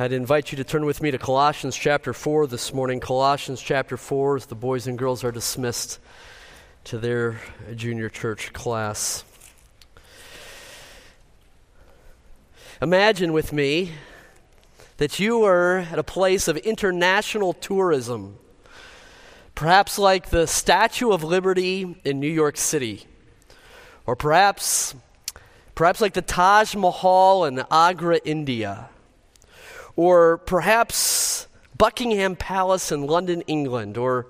I'd 0.00 0.12
invite 0.12 0.50
you 0.50 0.56
to 0.56 0.64
turn 0.64 0.86
with 0.86 1.02
me 1.02 1.10
to 1.10 1.18
Colossians 1.18 1.76
chapter 1.76 2.14
4 2.14 2.46
this 2.46 2.72
morning. 2.72 3.00
Colossians 3.00 3.60
chapter 3.60 3.98
4, 3.98 4.36
as 4.36 4.46
the 4.46 4.54
boys 4.54 4.86
and 4.86 4.96
girls 4.98 5.24
are 5.24 5.30
dismissed 5.30 5.98
to 6.84 6.96
their 6.96 7.38
junior 7.74 8.08
church 8.08 8.54
class. 8.54 9.24
Imagine 12.80 13.34
with 13.34 13.52
me 13.52 13.92
that 14.96 15.18
you 15.18 15.44
are 15.44 15.80
at 15.80 15.98
a 15.98 16.02
place 16.02 16.48
of 16.48 16.56
international 16.56 17.52
tourism, 17.52 18.38
perhaps 19.54 19.98
like 19.98 20.30
the 20.30 20.46
Statue 20.46 21.10
of 21.10 21.22
Liberty 21.22 22.00
in 22.04 22.20
New 22.20 22.32
York 22.32 22.56
City, 22.56 23.04
or 24.06 24.16
perhaps, 24.16 24.94
perhaps 25.74 26.00
like 26.00 26.14
the 26.14 26.22
Taj 26.22 26.74
Mahal 26.74 27.44
in 27.44 27.62
Agra, 27.70 28.18
India 28.24 28.88
or 30.00 30.38
perhaps 30.38 31.46
Buckingham 31.76 32.34
Palace 32.34 32.90
in 32.90 33.06
London, 33.06 33.42
England, 33.42 33.98
or 33.98 34.28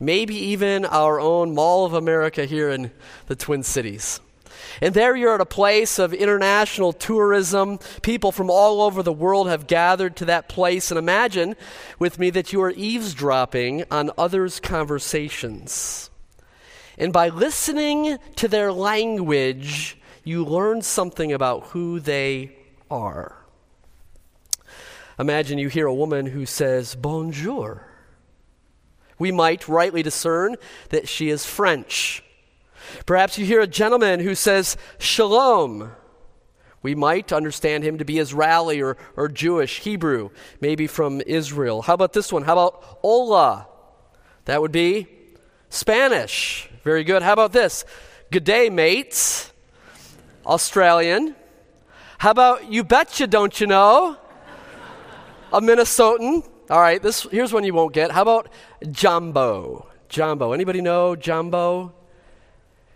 maybe 0.00 0.34
even 0.34 0.86
our 0.86 1.20
own 1.20 1.54
Mall 1.54 1.84
of 1.84 1.92
America 1.92 2.46
here 2.46 2.70
in 2.70 2.90
the 3.26 3.36
Twin 3.36 3.62
Cities. 3.62 4.20
And 4.80 4.94
there 4.94 5.14
you're 5.14 5.34
at 5.34 5.42
a 5.42 5.44
place 5.44 5.98
of 5.98 6.14
international 6.14 6.94
tourism. 6.94 7.78
People 8.00 8.32
from 8.32 8.48
all 8.48 8.80
over 8.80 9.02
the 9.02 9.12
world 9.12 9.50
have 9.50 9.66
gathered 9.66 10.16
to 10.16 10.24
that 10.24 10.48
place. 10.48 10.90
And 10.90 10.96
imagine 10.96 11.56
with 11.98 12.18
me 12.18 12.30
that 12.30 12.54
you 12.54 12.62
are 12.62 12.70
eavesdropping 12.70 13.84
on 13.90 14.12
others' 14.16 14.60
conversations. 14.60 16.08
And 16.96 17.12
by 17.12 17.28
listening 17.28 18.16
to 18.36 18.48
their 18.48 18.72
language, 18.72 19.98
you 20.24 20.42
learn 20.42 20.80
something 20.80 21.34
about 21.34 21.64
who 21.64 22.00
they 22.00 22.56
are. 22.90 23.41
Imagine 25.22 25.56
you 25.56 25.68
hear 25.68 25.86
a 25.86 25.94
woman 25.94 26.26
who 26.26 26.44
says, 26.44 26.96
Bonjour. 26.96 27.86
We 29.20 29.30
might 29.30 29.68
rightly 29.68 30.02
discern 30.02 30.56
that 30.88 31.08
she 31.08 31.30
is 31.30 31.46
French. 31.46 32.24
Perhaps 33.06 33.38
you 33.38 33.46
hear 33.46 33.60
a 33.60 33.68
gentleman 33.68 34.18
who 34.18 34.34
says, 34.34 34.76
Shalom. 34.98 35.92
We 36.82 36.96
might 36.96 37.32
understand 37.32 37.84
him 37.84 37.98
to 37.98 38.04
be 38.04 38.18
Israeli 38.18 38.82
or, 38.82 38.96
or 39.14 39.28
Jewish, 39.28 39.78
Hebrew, 39.78 40.30
maybe 40.60 40.88
from 40.88 41.20
Israel. 41.20 41.82
How 41.82 41.94
about 41.94 42.14
this 42.14 42.32
one? 42.32 42.42
How 42.42 42.54
about 42.54 42.82
Hola? 43.02 43.68
That 44.46 44.60
would 44.60 44.72
be 44.72 45.06
Spanish. 45.68 46.68
Very 46.82 47.04
good. 47.04 47.22
How 47.22 47.34
about 47.34 47.52
this? 47.52 47.84
Good 48.32 48.42
day, 48.42 48.70
mates. 48.70 49.52
Australian. 50.44 51.36
How 52.18 52.32
about 52.32 52.72
you 52.72 52.82
betcha, 52.82 53.28
don't 53.28 53.60
you 53.60 53.68
know? 53.68 54.16
A 55.52 55.60
Minnesotan. 55.60 56.48
All 56.70 56.80
right, 56.80 57.02
this 57.02 57.22
here's 57.30 57.52
one 57.52 57.64
you 57.64 57.74
won't 57.74 57.92
get. 57.92 58.10
How 58.10 58.22
about 58.22 58.48
jambo? 58.90 59.86
Jambo. 60.08 60.52
Anybody 60.52 60.80
know 60.80 61.14
jambo? 61.14 61.92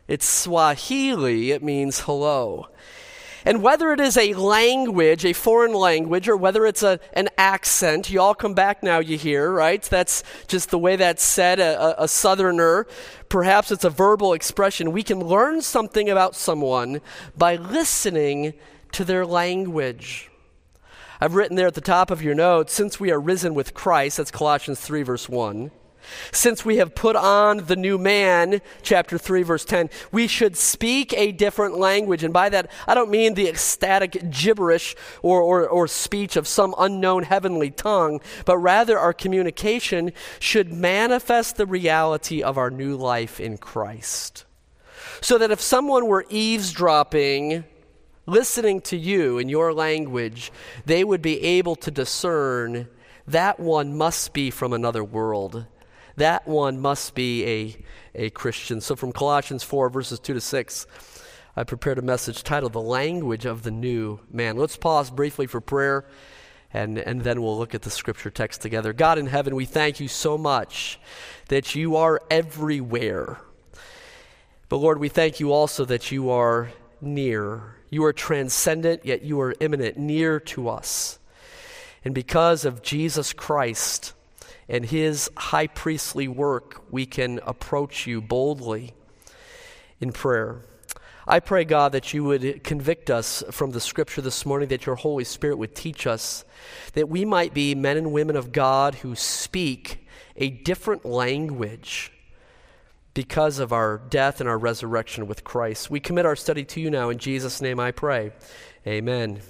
It's 0.08 0.26
Swahili. 0.26 1.50
It 1.50 1.62
means 1.62 2.00
hello. 2.00 2.68
And 3.44 3.62
whether 3.62 3.92
it 3.92 4.00
is 4.00 4.16
a 4.16 4.34
language, 4.34 5.24
a 5.24 5.32
foreign 5.32 5.72
language, 5.72 6.28
or 6.28 6.36
whether 6.36 6.66
it's 6.66 6.82
a, 6.82 6.98
an 7.12 7.28
accent, 7.38 8.10
you 8.10 8.20
all 8.20 8.34
come 8.34 8.54
back 8.54 8.82
now, 8.82 8.98
you 8.98 9.16
hear, 9.16 9.52
right? 9.52 9.80
That's 9.82 10.24
just 10.48 10.70
the 10.70 10.78
way 10.78 10.96
that's 10.96 11.22
said, 11.22 11.60
a, 11.60 12.02
a 12.02 12.08
southerner. 12.08 12.88
Perhaps 13.28 13.70
it's 13.70 13.84
a 13.84 13.90
verbal 13.90 14.32
expression. 14.32 14.90
We 14.90 15.04
can 15.04 15.20
learn 15.20 15.62
something 15.62 16.08
about 16.08 16.34
someone 16.34 17.00
by 17.36 17.54
listening 17.54 18.54
to 18.92 19.04
their 19.04 19.24
language. 19.24 20.28
I've 21.20 21.34
written 21.34 21.56
there 21.56 21.66
at 21.66 21.74
the 21.74 21.80
top 21.80 22.10
of 22.10 22.22
your 22.22 22.34
notes, 22.34 22.72
since 22.72 23.00
we 23.00 23.10
are 23.10 23.20
risen 23.20 23.54
with 23.54 23.74
Christ, 23.74 24.18
that's 24.18 24.30
Colossians 24.30 24.80
3, 24.80 25.02
verse 25.02 25.28
1. 25.28 25.70
Since 26.32 26.64
we 26.64 26.76
have 26.76 26.94
put 26.94 27.16
on 27.16 27.58
the 27.66 27.76
new 27.76 27.98
man, 27.98 28.60
chapter 28.82 29.18
3, 29.18 29.42
verse 29.42 29.64
10, 29.64 29.90
we 30.12 30.26
should 30.26 30.56
speak 30.56 31.12
a 31.14 31.32
different 31.32 31.78
language. 31.78 32.22
And 32.22 32.32
by 32.32 32.48
that, 32.50 32.70
I 32.86 32.94
don't 32.94 33.10
mean 33.10 33.34
the 33.34 33.48
ecstatic 33.48 34.30
gibberish 34.30 34.94
or, 35.22 35.40
or, 35.40 35.68
or 35.68 35.88
speech 35.88 36.36
of 36.36 36.46
some 36.46 36.74
unknown 36.78 37.24
heavenly 37.24 37.70
tongue, 37.70 38.20
but 38.44 38.58
rather 38.58 38.98
our 38.98 39.12
communication 39.12 40.12
should 40.38 40.72
manifest 40.72 41.56
the 41.56 41.66
reality 41.66 42.42
of 42.42 42.58
our 42.58 42.70
new 42.70 42.96
life 42.96 43.40
in 43.40 43.58
Christ. 43.58 44.44
So 45.20 45.38
that 45.38 45.50
if 45.50 45.60
someone 45.60 46.06
were 46.06 46.26
eavesdropping 46.28 47.64
listening 48.26 48.80
to 48.82 48.96
you 48.96 49.38
in 49.38 49.48
your 49.48 49.72
language, 49.72 50.52
they 50.84 51.04
would 51.04 51.22
be 51.22 51.42
able 51.42 51.76
to 51.76 51.90
discern 51.90 52.88
that 53.26 53.58
one 53.58 53.96
must 53.96 54.32
be 54.32 54.50
from 54.50 54.72
another 54.72 55.02
world. 55.02 55.66
That 56.16 56.46
one 56.46 56.80
must 56.80 57.14
be 57.14 57.44
a, 57.44 57.76
a 58.26 58.30
Christian. 58.30 58.80
So 58.80 58.96
from 58.96 59.12
Colossians 59.12 59.62
4, 59.62 59.90
verses 59.90 60.18
2 60.20 60.34
to 60.34 60.40
6, 60.40 60.86
I 61.56 61.64
prepared 61.64 61.98
a 61.98 62.02
message 62.02 62.42
titled 62.42 62.72
The 62.72 62.80
Language 62.80 63.44
of 63.44 63.62
the 63.62 63.70
New 63.70 64.20
Man. 64.30 64.56
Let's 64.56 64.76
pause 64.76 65.10
briefly 65.10 65.46
for 65.46 65.60
prayer. 65.60 66.06
And, 66.72 66.98
and 66.98 67.22
then 67.22 67.42
we'll 67.42 67.56
look 67.56 67.74
at 67.74 67.82
the 67.82 67.90
scripture 67.90 68.30
text 68.30 68.60
together. 68.60 68.92
God 68.92 69.18
in 69.18 69.26
heaven, 69.26 69.54
we 69.54 69.64
thank 69.64 69.98
you 69.98 70.08
so 70.08 70.36
much 70.36 70.98
that 71.48 71.74
you 71.74 71.96
are 71.96 72.20
everywhere. 72.30 73.40
But 74.68 74.78
Lord, 74.78 74.98
we 74.98 75.08
thank 75.08 75.40
you 75.40 75.52
also 75.52 75.84
that 75.84 76.10
you 76.10 76.30
are 76.30 76.70
near. 77.00 77.76
You 77.90 78.04
are 78.04 78.12
transcendent, 78.12 79.04
yet 79.04 79.22
you 79.22 79.40
are 79.40 79.54
immanent, 79.60 79.96
near 79.96 80.40
to 80.40 80.68
us. 80.68 81.18
And 82.04 82.14
because 82.14 82.64
of 82.64 82.82
Jesus 82.82 83.32
Christ 83.32 84.12
and 84.68 84.84
his 84.84 85.30
high 85.36 85.66
priestly 85.66 86.28
work, 86.28 86.84
we 86.90 87.06
can 87.06 87.40
approach 87.44 88.06
you 88.06 88.20
boldly 88.20 88.94
in 90.00 90.12
prayer. 90.12 90.62
I 91.28 91.40
pray, 91.40 91.64
God, 91.64 91.90
that 91.92 92.14
you 92.14 92.22
would 92.22 92.62
convict 92.62 93.10
us 93.10 93.42
from 93.50 93.72
the 93.72 93.80
scripture 93.80 94.22
this 94.22 94.46
morning, 94.46 94.68
that 94.68 94.86
your 94.86 94.94
Holy 94.94 95.24
Spirit 95.24 95.58
would 95.58 95.74
teach 95.74 96.06
us, 96.06 96.44
that 96.92 97.08
we 97.08 97.24
might 97.24 97.52
be 97.52 97.74
men 97.74 97.96
and 97.96 98.12
women 98.12 98.36
of 98.36 98.52
God 98.52 98.96
who 98.96 99.16
speak 99.16 100.06
a 100.36 100.50
different 100.50 101.04
language 101.04 102.12
because 103.16 103.58
of 103.60 103.72
our 103.72 103.96
death 104.10 104.40
and 104.40 104.48
our 104.48 104.58
resurrection 104.58 105.26
with 105.26 105.42
Christ. 105.42 105.88
We 105.88 106.00
commit 106.00 106.26
our 106.26 106.36
study 106.36 106.66
to 106.66 106.82
you 106.82 106.90
now. 106.90 107.08
In 107.08 107.16
Jesus' 107.16 107.62
name 107.62 107.80
I 107.80 107.90
pray. 107.90 108.30
Amen. 108.86 109.40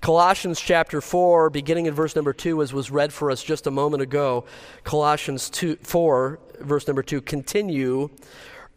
Colossians 0.00 0.60
chapter 0.60 1.00
4, 1.00 1.50
beginning 1.50 1.86
in 1.86 1.94
verse 1.94 2.14
number 2.14 2.32
2, 2.32 2.62
as 2.62 2.72
was 2.72 2.92
read 2.92 3.12
for 3.12 3.32
us 3.32 3.42
just 3.42 3.66
a 3.66 3.72
moment 3.72 4.04
ago. 4.04 4.44
Colossians 4.84 5.50
2, 5.50 5.78
4, 5.82 6.38
verse 6.60 6.86
number 6.86 7.02
2 7.02 7.20
continue 7.22 8.08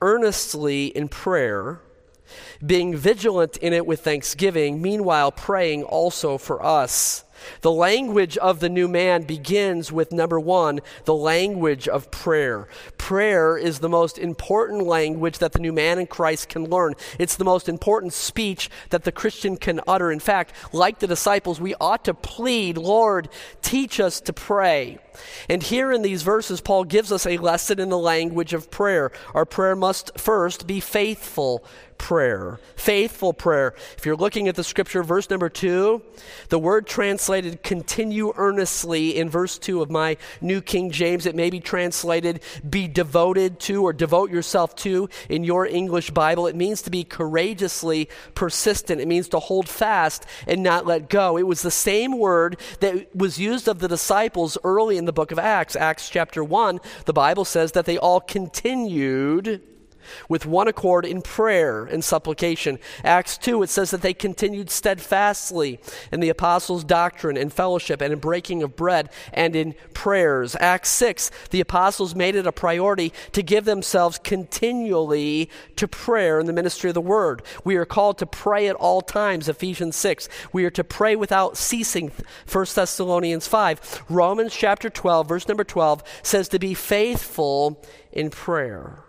earnestly 0.02 0.88
in 0.88 1.08
prayer, 1.08 1.80
being 2.66 2.96
vigilant 2.96 3.58
in 3.58 3.74
it 3.74 3.86
with 3.86 4.00
thanksgiving, 4.00 4.82
meanwhile 4.82 5.32
praying 5.32 5.84
also 5.84 6.40
for 6.40 6.66
us 6.66 7.26
the 7.62 7.72
language 7.72 8.38
of 8.38 8.60
the 8.60 8.70
new 8.70 8.88
man 8.88 9.24
begins 9.24 9.92
with 9.92 10.12
number 10.12 10.40
one, 10.40 10.80
the 11.06 11.14
language 11.14 11.88
of 11.88 12.12
prayer. 12.12 12.68
Prayer 12.98 13.58
is 13.58 13.80
the 13.80 13.90
most 13.90 14.18
important 14.18 14.84
language 14.84 15.40
that 15.40 15.54
the 15.54 15.60
new 15.60 15.74
man 15.74 16.00
in 16.00 16.08
Christ 16.08 16.50
can 16.50 16.66
learn. 16.66 16.94
It's 17.20 17.36
the 17.36 17.46
most 17.46 17.70
important 17.70 18.14
speech 18.14 18.70
that 18.90 19.04
the 19.04 19.12
Christian 19.12 19.58
can 19.58 19.80
utter. 19.88 20.12
In 20.12 20.20
fact, 20.20 20.54
like 20.74 21.00
the 21.00 21.08
disciples, 21.08 21.60
we 21.60 21.76
ought 21.76 22.06
to 22.06 22.14
plead, 22.14 22.78
Lord, 22.78 23.30
teach 23.62 24.00
us 24.00 24.22
to 24.22 24.34
pray. 24.34 25.00
And 25.50 25.62
here 25.62 25.92
in 25.92 26.02
these 26.02 26.24
verses, 26.24 26.62
Paul 26.62 26.84
gives 26.84 27.12
us 27.12 27.26
a 27.26 27.38
lesson 27.38 27.80
in 27.80 27.90
the 27.90 27.98
language 27.98 28.54
of 28.54 28.72
prayer. 28.72 29.12
Our 29.34 29.46
prayer 29.46 29.76
must 29.76 30.18
first 30.18 30.68
be 30.68 30.80
faithful 30.80 31.64
prayer. 32.02 32.60
Faithful 32.76 33.32
prayer. 33.32 33.76
If 33.96 34.08
you're 34.08 34.16
looking 34.16 34.48
at 34.48 34.56
the 34.56 34.64
scripture, 34.64 35.04
verse 35.04 35.30
number 35.30 35.50
two, 35.50 36.02
the 36.50 36.58
word 36.58 36.88
translated 36.88 37.62
continue 37.62 38.34
earnestly 38.36 39.16
in 39.16 39.30
verse 39.30 39.60
two 39.60 39.84
of 39.84 39.92
my 39.92 40.18
New 40.42 40.62
King 40.62 40.90
James, 40.90 41.28
it 41.28 41.36
may 41.36 41.52
be 41.52 41.60
translated 41.60 42.42
be 42.68 42.88
devoted 42.88 43.60
to 43.62 43.84
or 43.84 43.94
devote 43.94 44.32
yourself 44.32 44.76
to 44.78 45.10
in 45.30 45.44
your 45.44 45.68
English 45.68 46.10
Bible. 46.10 46.48
It 46.48 46.56
means 46.56 46.82
to 46.82 46.90
be 46.90 47.04
courageously 47.04 48.10
persistent, 48.34 49.00
it 49.00 49.08
means 49.08 49.30
to 49.30 49.40
hold 49.40 49.70
fast 49.70 50.26
and 50.48 50.64
not 50.64 50.88
let 50.88 51.08
go. 51.08 51.38
It 51.38 51.46
was 51.46 51.62
the 51.62 51.70
same 51.70 52.18
word 52.18 52.60
that 52.80 53.16
was 53.16 53.38
used 53.38 53.68
of 53.68 53.78
the 53.78 53.88
disciples 53.88 54.58
early 54.64 54.98
in 54.98 55.06
the 55.06 55.14
book 55.14 55.32
of 55.32 55.38
Acts. 55.38 55.76
Acts 55.76 56.10
chapter 56.10 56.44
1, 56.44 56.80
the 57.06 57.14
Bible 57.14 57.46
says 57.46 57.74
that 57.74 57.86
they 57.86 58.00
all 58.00 58.20
continued 58.20 59.62
with 60.30 60.46
one 60.46 60.68
accord 60.68 61.06
in 61.06 61.22
prayer 61.22 61.86
and 61.86 62.04
supplication. 62.04 62.80
Acts 63.04 63.38
2, 63.38 63.64
it 63.64 63.70
says 63.70 63.92
that 63.92 64.02
they 64.02 64.14
continued 64.14 64.70
steadfastly 64.70 65.80
in 66.12 66.20
the 66.20 66.30
apostles' 66.30 66.84
doctrine 66.84 67.38
and 67.38 67.52
fellowship 67.52 68.02
and 68.02 68.14
in 68.14 68.20
breaking 68.20 68.64
of 68.64 68.76
bread 68.76 69.10
and 69.34 69.56
in 69.56 69.76
prayers. 69.94 70.56
Acts 70.60 70.90
6, 70.90 71.32
the 71.52 71.62
apostles 71.62 72.16
made 72.16 72.36
it 72.36 72.48
a 72.48 72.52
priority 72.52 73.14
to 73.32 73.44
give 73.44 73.66
themselves 73.66 74.20
continually 74.20 75.50
to 75.76 75.88
prayer 75.88 76.40
in 76.40 76.46
the 76.46 76.54
ministry 76.54 76.90
of 76.90 76.94
the 76.94 77.02
word. 77.02 77.42
We 77.64 77.76
are 77.76 77.86
called 77.86 78.18
to 78.20 78.26
pray 78.26 78.68
at 78.68 78.76
all 78.76 79.02
times, 79.02 79.50
Ephesians 79.50 79.96
6. 79.96 80.30
We 80.54 80.66
are 80.66 80.72
to 80.72 80.84
pray 80.84 81.16
without 81.16 81.58
ceasing, 81.58 82.12
1 82.52 82.66
Thessalonians 82.74 83.48
5. 83.48 84.06
Romans 84.10 84.56
chapter 84.56 84.90
12, 84.90 85.28
verse 85.28 85.48
number 85.48 85.64
12 85.64 86.04
says 86.24 86.50
to 86.50 86.60
be 86.60 86.74
faithful 86.74 87.82
in 88.12 88.30
prayer. 88.30 89.04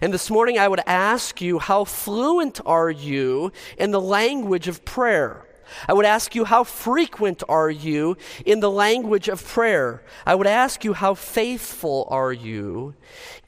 And 0.00 0.12
this 0.12 0.30
morning 0.30 0.58
I 0.58 0.68
would 0.68 0.82
ask 0.86 1.40
you, 1.40 1.58
how 1.58 1.84
fluent 1.84 2.60
are 2.66 2.90
you 2.90 3.52
in 3.78 3.90
the 3.90 4.00
language 4.00 4.68
of 4.68 4.84
prayer? 4.84 5.46
I 5.88 5.92
would 5.92 6.04
ask 6.04 6.34
you, 6.34 6.44
how 6.44 6.64
frequent 6.64 7.42
are 7.48 7.70
you 7.70 8.16
in 8.44 8.60
the 8.60 8.70
language 8.70 9.28
of 9.28 9.46
prayer? 9.46 10.02
I 10.26 10.34
would 10.34 10.46
ask 10.46 10.84
you, 10.84 10.92
how 10.92 11.14
faithful 11.14 12.06
are 12.10 12.32
you 12.32 12.94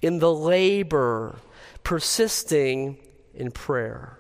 in 0.02 0.19
the 0.19 0.32
labor, 0.32 1.37
persisting 1.82 2.99
in 3.34 3.50
prayer? 3.50 4.19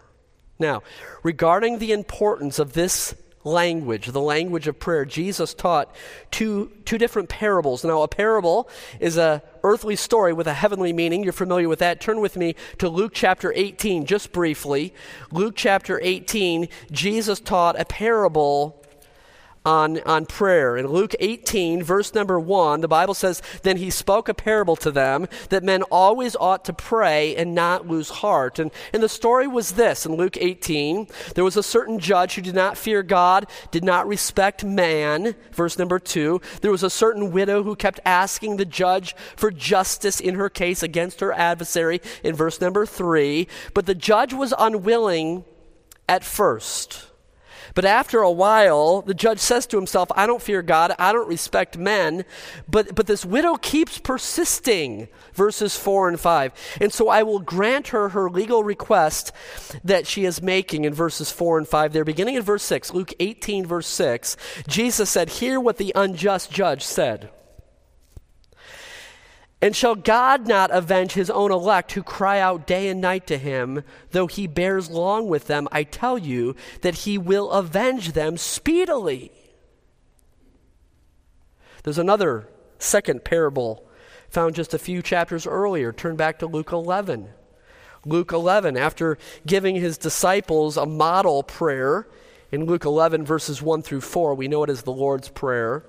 Now, 0.58 0.82
regarding 1.22 1.78
the 1.78 1.92
importance 1.92 2.58
of 2.58 2.72
this 2.72 3.14
language, 3.46 4.08
the 4.08 4.20
language 4.20 4.66
of 4.66 4.78
prayer, 4.78 5.04
Jesus 5.04 5.54
taught 5.54 5.94
two, 6.30 6.72
two 6.84 6.98
different 6.98 7.28
parables. 7.28 7.84
Now, 7.84 8.02
a 8.02 8.08
parable 8.08 8.68
is 9.00 9.16
a 9.16 9.42
earthly 9.62 9.96
story 9.96 10.32
with 10.32 10.46
a 10.46 10.54
heavenly 10.54 10.92
meaning. 10.92 11.22
You're 11.22 11.32
familiar 11.32 11.68
with 11.68 11.78
that. 11.78 12.00
Turn 12.00 12.20
with 12.20 12.36
me 12.36 12.56
to 12.78 12.88
Luke 12.88 13.12
chapter 13.14 13.52
18, 13.54 14.04
just 14.04 14.32
briefly. 14.32 14.92
Luke 15.30 15.54
chapter 15.56 16.00
18, 16.02 16.68
Jesus 16.90 17.40
taught 17.40 17.80
a 17.80 17.84
parable 17.84 18.82
on, 19.66 19.98
on 20.06 20.24
prayer. 20.24 20.76
In 20.76 20.86
Luke 20.86 21.14
18, 21.18 21.82
verse 21.82 22.14
number 22.14 22.38
1, 22.38 22.80
the 22.80 22.88
Bible 22.88 23.14
says, 23.14 23.42
Then 23.62 23.76
he 23.76 23.90
spoke 23.90 24.28
a 24.28 24.34
parable 24.34 24.76
to 24.76 24.92
them 24.92 25.26
that 25.50 25.64
men 25.64 25.82
always 25.84 26.36
ought 26.36 26.64
to 26.66 26.72
pray 26.72 27.34
and 27.34 27.54
not 27.54 27.88
lose 27.88 28.08
heart. 28.08 28.60
And, 28.60 28.70
and 28.92 29.02
the 29.02 29.08
story 29.08 29.48
was 29.48 29.72
this 29.72 30.06
in 30.06 30.14
Luke 30.14 30.36
18 30.36 31.08
there 31.34 31.44
was 31.44 31.56
a 31.56 31.62
certain 31.62 31.98
judge 31.98 32.34
who 32.34 32.42
did 32.42 32.54
not 32.54 32.78
fear 32.78 33.02
God, 33.02 33.46
did 33.72 33.82
not 33.82 34.06
respect 34.06 34.64
man. 34.64 35.34
Verse 35.52 35.78
number 35.78 35.98
2, 35.98 36.40
there 36.60 36.70
was 36.70 36.84
a 36.84 36.90
certain 36.90 37.32
widow 37.32 37.64
who 37.64 37.74
kept 37.74 37.98
asking 38.04 38.56
the 38.56 38.64
judge 38.64 39.16
for 39.34 39.50
justice 39.50 40.20
in 40.20 40.36
her 40.36 40.48
case 40.48 40.82
against 40.82 41.18
her 41.20 41.32
adversary. 41.32 42.00
In 42.22 42.36
verse 42.36 42.60
number 42.60 42.86
3, 42.86 43.48
but 43.74 43.86
the 43.86 43.94
judge 43.94 44.32
was 44.32 44.54
unwilling 44.56 45.44
at 46.08 46.22
first. 46.22 47.08
But 47.76 47.84
after 47.84 48.22
a 48.22 48.30
while, 48.30 49.02
the 49.02 49.12
judge 49.12 49.38
says 49.38 49.66
to 49.66 49.76
himself, 49.76 50.10
I 50.16 50.26
don't 50.26 50.40
fear 50.40 50.62
God, 50.62 50.94
I 50.98 51.12
don't 51.12 51.28
respect 51.28 51.76
men. 51.76 52.24
But, 52.66 52.94
but 52.94 53.06
this 53.06 53.22
widow 53.22 53.56
keeps 53.56 53.98
persisting, 53.98 55.08
verses 55.34 55.76
4 55.76 56.08
and 56.08 56.18
5. 56.18 56.52
And 56.80 56.90
so 56.90 57.10
I 57.10 57.22
will 57.22 57.38
grant 57.38 57.88
her 57.88 58.08
her 58.08 58.30
legal 58.30 58.64
request 58.64 59.30
that 59.84 60.06
she 60.06 60.24
is 60.24 60.40
making 60.40 60.86
in 60.86 60.94
verses 60.94 61.30
4 61.30 61.58
and 61.58 61.68
5. 61.68 61.92
They're 61.92 62.02
beginning 62.02 62.36
in 62.36 62.42
verse 62.42 62.62
6, 62.62 62.94
Luke 62.94 63.12
18, 63.20 63.66
verse 63.66 63.88
6. 63.88 64.38
Jesus 64.66 65.10
said, 65.10 65.28
Hear 65.28 65.60
what 65.60 65.76
the 65.76 65.92
unjust 65.94 66.50
judge 66.50 66.82
said. 66.82 67.28
And 69.66 69.74
shall 69.74 69.96
God 69.96 70.46
not 70.46 70.70
avenge 70.70 71.14
his 71.14 71.28
own 71.28 71.50
elect 71.50 71.90
who 71.90 72.04
cry 72.04 72.38
out 72.38 72.68
day 72.68 72.86
and 72.86 73.00
night 73.00 73.26
to 73.26 73.36
him, 73.36 73.82
though 74.12 74.28
he 74.28 74.46
bears 74.46 74.90
long 74.90 75.26
with 75.26 75.48
them? 75.48 75.66
I 75.72 75.82
tell 75.82 76.16
you 76.16 76.54
that 76.82 76.98
he 76.98 77.18
will 77.18 77.50
avenge 77.50 78.12
them 78.12 78.36
speedily. 78.36 79.32
There's 81.82 81.98
another 81.98 82.48
second 82.78 83.24
parable 83.24 83.84
found 84.28 84.54
just 84.54 84.72
a 84.72 84.78
few 84.78 85.02
chapters 85.02 85.48
earlier. 85.48 85.92
Turn 85.92 86.14
back 86.14 86.38
to 86.38 86.46
Luke 86.46 86.70
11. 86.70 87.28
Luke 88.04 88.30
11, 88.30 88.76
after 88.76 89.18
giving 89.48 89.74
his 89.74 89.98
disciples 89.98 90.76
a 90.76 90.86
model 90.86 91.42
prayer 91.42 92.06
in 92.52 92.66
Luke 92.66 92.84
11, 92.84 93.24
verses 93.24 93.60
1 93.60 93.82
through 93.82 94.02
4, 94.02 94.36
we 94.36 94.46
know 94.46 94.62
it 94.62 94.70
as 94.70 94.82
the 94.82 94.92
Lord's 94.92 95.28
Prayer. 95.28 95.84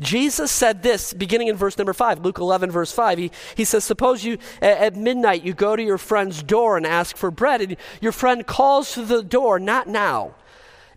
Jesus 0.00 0.50
said 0.50 0.82
this 0.82 1.12
beginning 1.12 1.48
in 1.48 1.56
verse 1.56 1.78
number 1.78 1.92
5, 1.92 2.24
Luke 2.24 2.38
11, 2.38 2.70
verse 2.70 2.92
5. 2.92 3.18
He, 3.18 3.30
he 3.56 3.64
says, 3.64 3.84
Suppose 3.84 4.24
you 4.24 4.38
at 4.60 4.96
midnight 4.96 5.44
you 5.44 5.52
go 5.52 5.76
to 5.76 5.82
your 5.82 5.98
friend's 5.98 6.42
door 6.42 6.76
and 6.76 6.86
ask 6.86 7.16
for 7.16 7.30
bread, 7.30 7.60
and 7.60 7.76
your 8.00 8.12
friend 8.12 8.46
calls 8.46 8.92
to 8.94 9.04
the 9.04 9.22
door, 9.22 9.58
Not 9.58 9.86
now. 9.88 10.34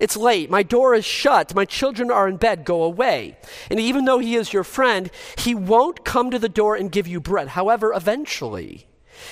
It's 0.01 0.17
late. 0.17 0.49
My 0.49 0.63
door 0.63 0.95
is 0.95 1.05
shut. 1.05 1.53
My 1.53 1.63
children 1.63 2.09
are 2.09 2.27
in 2.27 2.37
bed. 2.37 2.65
Go 2.65 2.81
away. 2.81 3.37
And 3.69 3.79
even 3.79 4.05
though 4.05 4.17
he 4.17 4.35
is 4.35 4.51
your 4.51 4.63
friend, 4.63 5.11
he 5.37 5.53
won't 5.53 6.03
come 6.03 6.31
to 6.31 6.39
the 6.39 6.49
door 6.49 6.75
and 6.75 6.91
give 6.91 7.05
you 7.05 7.21
bread. 7.21 7.49
However, 7.49 7.93
eventually, 7.93 8.87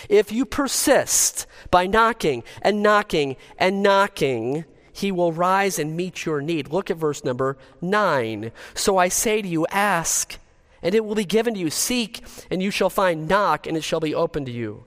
if 0.09 0.31
you 0.31 0.45
persist 0.45 1.47
by 1.71 1.87
knocking 1.87 2.43
and 2.61 2.83
knocking 2.83 3.35
and 3.57 3.81
knocking, 3.81 4.65
he 4.91 5.11
will 5.11 5.31
rise 5.31 5.79
and 5.79 5.95
meet 5.95 6.25
your 6.25 6.41
need. 6.41 6.71
Look 6.71 6.89
at 6.89 6.97
verse 6.97 7.23
number 7.23 7.57
9. 7.81 8.51
So 8.73 8.97
I 8.97 9.07
say 9.07 9.41
to 9.41 9.47
you, 9.47 9.65
ask, 9.67 10.37
and 10.81 10.95
it 10.95 11.05
will 11.05 11.15
be 11.15 11.25
given 11.25 11.53
to 11.53 11.59
you. 11.59 11.69
Seek, 11.69 12.23
and 12.49 12.61
you 12.61 12.71
shall 12.71 12.89
find. 12.89 13.27
Knock, 13.27 13.67
and 13.67 13.75
it 13.75 13.83
shall 13.83 13.99
be 13.99 14.15
opened 14.15 14.45
to 14.47 14.51
you. 14.51 14.85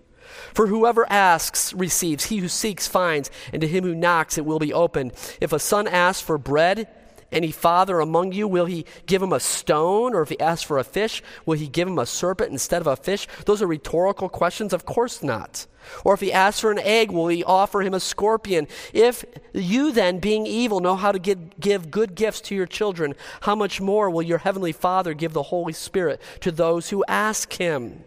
For 0.54 0.66
whoever 0.66 1.10
asks 1.10 1.72
receives, 1.74 2.26
he 2.26 2.38
who 2.38 2.48
seeks 2.48 2.86
finds, 2.86 3.30
and 3.52 3.60
to 3.60 3.68
him 3.68 3.84
who 3.84 3.94
knocks 3.94 4.38
it 4.38 4.46
will 4.46 4.58
be 4.58 4.72
opened. 4.72 5.12
If 5.40 5.52
a 5.52 5.58
son 5.58 5.86
asks 5.86 6.22
for 6.22 6.38
bread, 6.38 6.88
any 7.32 7.50
father 7.50 8.00
among 8.00 8.32
you, 8.32 8.46
will 8.46 8.66
he 8.66 8.86
give 9.06 9.22
him 9.22 9.32
a 9.32 9.40
stone? 9.40 10.14
Or 10.14 10.22
if 10.22 10.28
he 10.28 10.40
asks 10.40 10.64
for 10.64 10.78
a 10.78 10.84
fish, 10.84 11.22
will 11.46 11.58
he 11.58 11.68
give 11.68 11.88
him 11.88 11.98
a 11.98 12.06
serpent 12.06 12.50
instead 12.52 12.80
of 12.80 12.86
a 12.86 12.96
fish? 12.96 13.26
Those 13.46 13.62
are 13.62 13.66
rhetorical 13.66 14.28
questions. 14.28 14.72
Of 14.72 14.84
course 14.84 15.22
not. 15.22 15.66
Or 16.04 16.14
if 16.14 16.20
he 16.20 16.32
asks 16.32 16.60
for 16.60 16.70
an 16.70 16.78
egg, 16.78 17.10
will 17.10 17.28
he 17.28 17.42
offer 17.44 17.82
him 17.82 17.94
a 17.94 18.00
scorpion? 18.00 18.68
If 18.92 19.24
you 19.52 19.92
then, 19.92 20.18
being 20.18 20.46
evil, 20.46 20.80
know 20.80 20.96
how 20.96 21.12
to 21.12 21.18
give, 21.18 21.58
give 21.58 21.90
good 21.90 22.14
gifts 22.14 22.40
to 22.42 22.54
your 22.54 22.66
children, 22.66 23.14
how 23.42 23.54
much 23.54 23.80
more 23.80 24.08
will 24.08 24.22
your 24.22 24.38
heavenly 24.38 24.72
Father 24.72 25.14
give 25.14 25.32
the 25.32 25.44
Holy 25.44 25.72
Spirit 25.72 26.20
to 26.40 26.52
those 26.52 26.90
who 26.90 27.04
ask 27.08 27.52
him? 27.54 28.04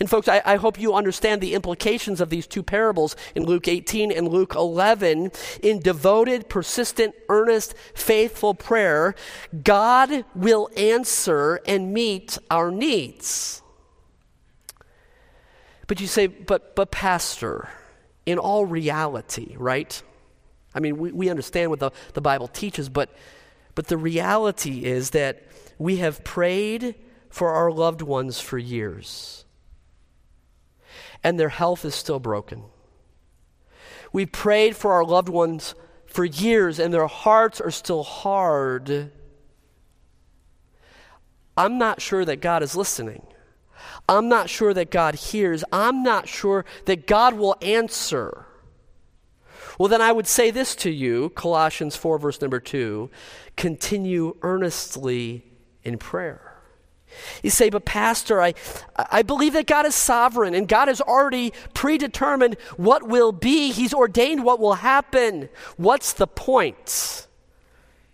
And, 0.00 0.08
folks, 0.08 0.28
I, 0.28 0.42
I, 0.44 0.56
hope 0.56 0.78
you 0.78 0.94
understand 0.94 1.40
the 1.40 1.54
implications 1.54 2.20
of 2.20 2.30
these 2.30 2.46
two 2.46 2.62
parables 2.62 3.16
in 3.34 3.44
Luke 3.44 3.68
18 3.68 4.10
and 4.10 4.28
Luke 4.28 4.54
11. 4.54 5.32
In 5.62 5.80
devoted, 5.80 6.48
persistent, 6.48 7.14
earnest, 7.28 7.74
faithful 7.94 8.54
prayer, 8.54 9.14
God 9.62 10.24
will 10.34 10.70
answer 10.76 11.60
and 11.66 11.92
meet 11.92 12.38
our 12.50 12.70
needs. 12.70 13.62
But 15.86 16.00
you 16.00 16.06
say, 16.06 16.26
but, 16.26 16.76
but, 16.76 16.90
Pastor, 16.90 17.68
in 18.26 18.38
all 18.38 18.66
reality, 18.66 19.54
right? 19.58 20.02
I 20.74 20.80
mean, 20.80 20.98
we, 20.98 21.12
we 21.12 21.30
understand 21.30 21.70
what 21.70 21.80
the, 21.80 21.90
the 22.12 22.20
Bible 22.20 22.48
teaches, 22.48 22.88
but, 22.88 23.10
but 23.74 23.86
the 23.86 23.96
reality 23.96 24.84
is 24.84 25.10
that 25.10 25.44
we 25.78 25.96
have 25.96 26.24
prayed 26.24 26.94
for 27.30 27.50
our 27.50 27.70
loved 27.70 28.02
ones 28.02 28.40
for 28.40 28.58
years 28.58 29.44
and 31.22 31.38
their 31.38 31.48
health 31.48 31.84
is 31.84 31.94
still 31.94 32.20
broken. 32.20 32.64
We 34.12 34.26
prayed 34.26 34.76
for 34.76 34.92
our 34.92 35.04
loved 35.04 35.28
ones 35.28 35.74
for 36.06 36.24
years 36.24 36.78
and 36.78 36.92
their 36.92 37.06
hearts 37.06 37.60
are 37.60 37.70
still 37.70 38.02
hard. 38.02 39.12
I'm 41.56 41.78
not 41.78 42.00
sure 42.00 42.24
that 42.24 42.40
God 42.40 42.62
is 42.62 42.76
listening. 42.76 43.26
I'm 44.08 44.28
not 44.28 44.48
sure 44.48 44.72
that 44.72 44.90
God 44.90 45.14
hears. 45.16 45.64
I'm 45.72 46.02
not 46.02 46.28
sure 46.28 46.64
that 46.86 47.06
God 47.06 47.34
will 47.34 47.56
answer. 47.60 48.46
Well, 49.78 49.88
then 49.88 50.02
I 50.02 50.12
would 50.12 50.26
say 50.26 50.50
this 50.50 50.74
to 50.76 50.90
you 50.90 51.30
Colossians 51.30 51.94
4, 51.94 52.18
verse 52.18 52.40
number 52.40 52.60
2 52.60 53.10
continue 53.56 54.36
earnestly 54.42 55.44
in 55.82 55.98
prayer. 55.98 56.47
You 57.42 57.50
say, 57.50 57.70
but 57.70 57.84
Pastor, 57.84 58.40
I, 58.40 58.54
I 58.96 59.22
believe 59.22 59.52
that 59.54 59.66
God 59.66 59.86
is 59.86 59.94
sovereign 59.94 60.54
and 60.54 60.68
God 60.68 60.88
has 60.88 61.00
already 61.00 61.52
predetermined 61.74 62.56
what 62.76 63.02
will 63.02 63.32
be. 63.32 63.72
He's 63.72 63.94
ordained 63.94 64.44
what 64.44 64.60
will 64.60 64.74
happen. 64.74 65.48
What's 65.76 66.12
the 66.12 66.26
point? 66.26 67.26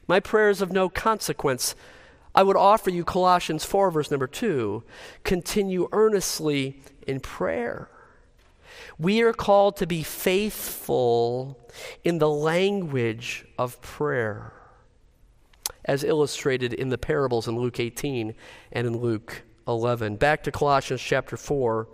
My 0.07 0.21
prayer 0.21 0.51
is 0.51 0.63
of 0.63 0.73
no 0.73 0.89
consequence. 0.89 1.75
I 2.35 2.43
would 2.43 2.57
offer 2.57 2.91
you 2.91 3.05
Colossians 3.05 3.65
4, 3.65 3.91
verse 3.91 4.11
number 4.11 4.27
2 4.27 4.83
continue 5.23 5.89
earnestly 5.93 6.83
in 7.07 7.21
prayer. 7.21 7.89
We 8.99 9.23
are 9.23 9.33
called 9.33 9.77
to 9.79 9.87
be 9.87 10.03
faithful 10.03 11.59
in 12.03 12.19
the 12.19 12.29
language 12.29 13.45
of 13.59 13.81
prayer 13.83 14.54
as 15.85 16.05
illustrated 16.05 16.73
in 16.73 16.89
the 16.89 16.99
parables 16.99 17.49
in 17.49 17.57
Luke 17.57 17.81
18 17.81 18.35
and 18.73 18.87
in 18.87 18.99
Luke 18.99 19.43
11. 19.67 20.17
Back 20.17 20.43
to 20.45 20.53
Colossians 20.53 21.03
chapter 21.03 21.37
4. 21.37 21.89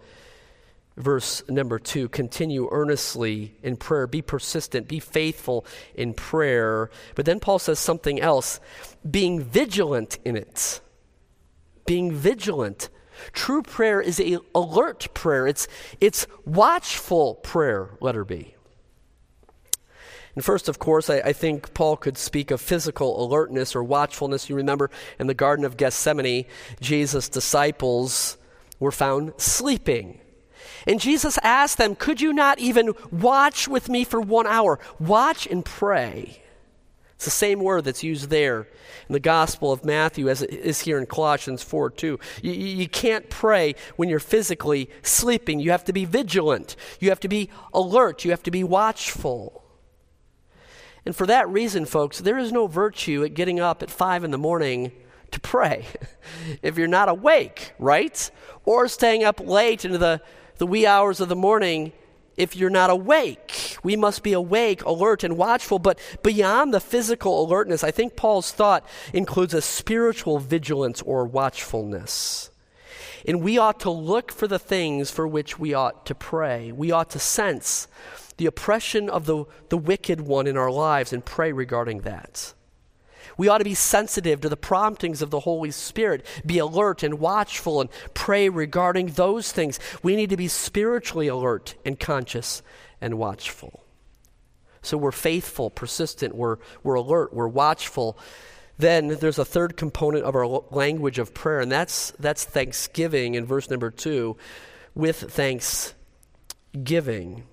verse 0.97 1.42
number 1.49 1.78
two 1.78 2.09
continue 2.09 2.68
earnestly 2.70 3.56
in 3.62 3.76
prayer, 3.76 4.06
be 4.06 4.20
persistent, 4.23 4.87
be 4.88 5.00
faithful 5.00 5.64
in 5.94 6.12
prayer. 6.12 6.90
But 7.14 7.25
then 7.25 7.40
Paul 7.40 7.59
says 7.59 7.78
something 7.78 8.20
else 8.20 8.61
being 9.09 9.42
vigilant 9.42 10.18
in 10.25 10.37
it. 10.37 10.80
Being 11.87 12.12
vigilant. 12.12 12.90
True 13.32 13.62
prayer 13.62 14.00
is 14.00 14.20
a 14.20 14.38
alert 14.54 15.09
prayer. 15.14 15.47
It's 15.47 15.68
it's 16.00 16.26
watchful 16.44 17.37
prayer, 17.37 17.97
letter 18.00 18.25
B. 18.25 18.54
And 20.35 20.45
first, 20.45 20.69
of 20.69 20.79
course, 20.79 21.11
I, 21.11 21.19
I, 21.19 21.33
think 21.33 21.75
Paul 21.75 21.97
could 21.97 22.17
speak 22.17 22.51
of 22.51 22.61
physical 22.61 23.23
alertness 23.25 23.75
or 23.75 23.83
watchfulness. 23.83 24.49
You 24.49 24.57
remember 24.57 24.91
in 25.19 25.27
the 25.27 25.35
Garden 25.35 25.65
of 25.65 25.77
Gethsemane, 25.77 26.47
Jesus' 26.81 27.29
disciples 27.29 28.37
were 28.79 28.93
found 28.93 29.33
sleeping. 29.39 30.21
And 30.87 31.01
Jesus 31.01 31.39
asked 31.43 31.79
them, 31.79 31.95
Could 31.95 32.21
you 32.21 32.33
not 32.33 32.59
even 32.59 32.95
watch 33.11 33.69
with 33.69 33.89
me 33.89 34.05
for 34.05 34.21
one 34.21 34.47
hour? 34.47 34.79
Watch 34.99 35.47
and 35.47 35.65
pray. 35.65 36.43
It's 37.15 37.27
the 37.27 37.31
same 37.31 37.61
word 37.61 37.85
that's 37.85 38.03
used 38.03 38.31
there 38.31 38.67
in 39.07 39.13
the 39.13 39.21
Gospel 39.21 39.73
of 39.73 39.85
Matthew 39.85 40.31
as 40.31 40.41
it 40.41 40.51
is 40.51 40.81
here 40.81 40.97
in 40.97 41.05
Colossians 41.05 41.63
4 41.63 41.91
2. 41.91 42.19
You, 42.43 42.53
you 42.53 42.89
can't 42.89 43.29
pray 43.29 43.75
when 43.97 44.09
you're 44.09 44.21
physically 44.21 44.89
sleeping. 45.03 45.61
You 45.61 45.71
have 45.73 45.85
to 45.85 45.93
be 45.93 46.07
vigilant, 46.07 46.77
you 46.99 47.11
have 47.11 47.21
to 47.21 47.29
be 47.29 47.51
alert, 47.75 48.25
you 48.25 48.31
have 48.31 48.43
to 48.45 48.51
be 48.51 48.65
watchful. 48.65 49.60
And 51.07 51.16
for 51.16 51.26
that 51.26 51.49
reason, 51.49 51.85
folks, 51.87 52.19
there 52.19 52.38
is 52.38 52.52
no 52.52 52.66
virtue 52.66 53.25
at 53.25 53.35
getting 53.35 53.59
up 53.59 53.83
at 53.83 53.90
5 53.90 54.25
in 54.25 54.30
the 54.30 54.38
morning 54.38 54.92
to 55.30 55.40
pray 55.40 55.87
if 56.62 56.76
you're 56.76 56.88
not 56.88 57.09
awake, 57.09 57.73
right? 57.78 58.30
Or 58.64 58.88
staying 58.88 59.25
up 59.25 59.40
late 59.40 59.85
into 59.85 59.99
the 59.99 60.21
the 60.61 60.66
wee 60.66 60.87
hours 60.87 61.21
of 61.21 61.30
the 61.30 61.37
morning 61.37 61.90
if 62.37 62.54
you're 62.54 62.69
not 62.69 62.90
awake. 62.90 63.78
We 63.83 63.97
must 63.97 64.23
be 64.23 64.35
awake, 64.35 64.85
alert, 64.85 65.25
and 65.25 65.37
watchful. 65.38 65.78
But 65.78 65.99
beyond 66.23 66.73
the 66.73 66.80
physical 66.80 67.42
alertness, 67.42 67.83
I 67.83 67.90
think 67.90 68.14
Paul's 68.14 68.52
thought 68.52 68.87
includes 69.14 69.54
a 69.54 69.62
spiritual 69.62 70.38
vigilance 70.38 71.00
or 71.00 71.25
watchfulness. 71.25 72.50
And 73.26 73.42
we 73.42 73.57
ought 73.57 73.80
to 73.80 73.90
look 73.90 74.30
for 74.30 74.47
the 74.47 74.59
things 74.59 75.11
for 75.11 75.26
which 75.26 75.59
we 75.59 75.73
ought 75.73 76.04
to 76.07 76.14
pray. 76.14 76.73
We 76.73 76.90
ought 76.92 77.09
to 77.11 77.19
sense 77.19 77.88
the 78.40 78.47
oppression 78.47 79.09
of 79.11 79.26
the, 79.26 79.44
the 79.68 79.76
wicked 79.76 80.23
one 80.23 80.47
in 80.47 80.56
our 80.56 80.70
lives 80.70 81.12
and 81.12 81.23
pray 81.23 81.52
regarding 81.52 82.00
that. 82.00 82.54
We 83.37 83.49
ought 83.49 83.59
to 83.59 83.64
be 83.64 83.75
sensitive 83.75 84.40
to 84.40 84.49
the 84.49 84.56
promptings 84.56 85.20
of 85.20 85.28
the 85.28 85.40
Holy 85.40 85.70
Spirit, 85.70 86.25
be 86.47 86.56
alert 86.56 87.02
and 87.02 87.20
watchful, 87.20 87.82
and 87.82 87.90
pray 88.14 88.49
regarding 88.49 89.09
those 89.09 89.52
things. 89.52 89.78
We 90.02 90.16
need 90.16 90.30
to 90.30 90.38
be 90.38 90.49
spiritually 90.49 91.28
alert 91.28 91.75
and 91.85 92.00
conscious 92.00 92.62
and 92.99 93.18
watchful. 93.18 93.85
So 94.80 94.97
we're 94.97 95.12
faithful, 95.12 95.68
persistent, 95.68 96.35
we're, 96.35 96.56
we're 96.82 96.94
alert, 96.94 97.35
we're 97.35 97.47
watchful. 97.47 98.18
Then 98.78 99.09
there's 99.09 99.38
a 99.38 99.44
third 99.44 99.76
component 99.76 100.25
of 100.25 100.35
our 100.35 100.47
language 100.70 101.18
of 101.18 101.35
prayer, 101.35 101.61
and 101.61 101.70
that's, 101.70 102.12
that's 102.12 102.47
thanksgiving 102.47 103.35
in 103.35 103.44
verse 103.44 103.68
number 103.68 103.90
two. 103.90 104.38
With 104.94 105.30
thanksgiving. 105.30 107.44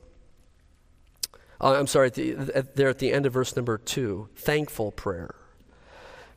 Uh, 1.60 1.74
I'm 1.74 1.88
sorry, 1.88 2.08
at 2.08 2.14
the, 2.14 2.36
at, 2.54 2.76
there 2.76 2.90
at 2.90 3.00
the 3.00 3.12
end 3.12 3.26
of 3.26 3.34
verse 3.34 3.56
number 3.56 3.78
two, 3.78 4.30
thankful 4.36 4.92
prayer. 4.92 5.36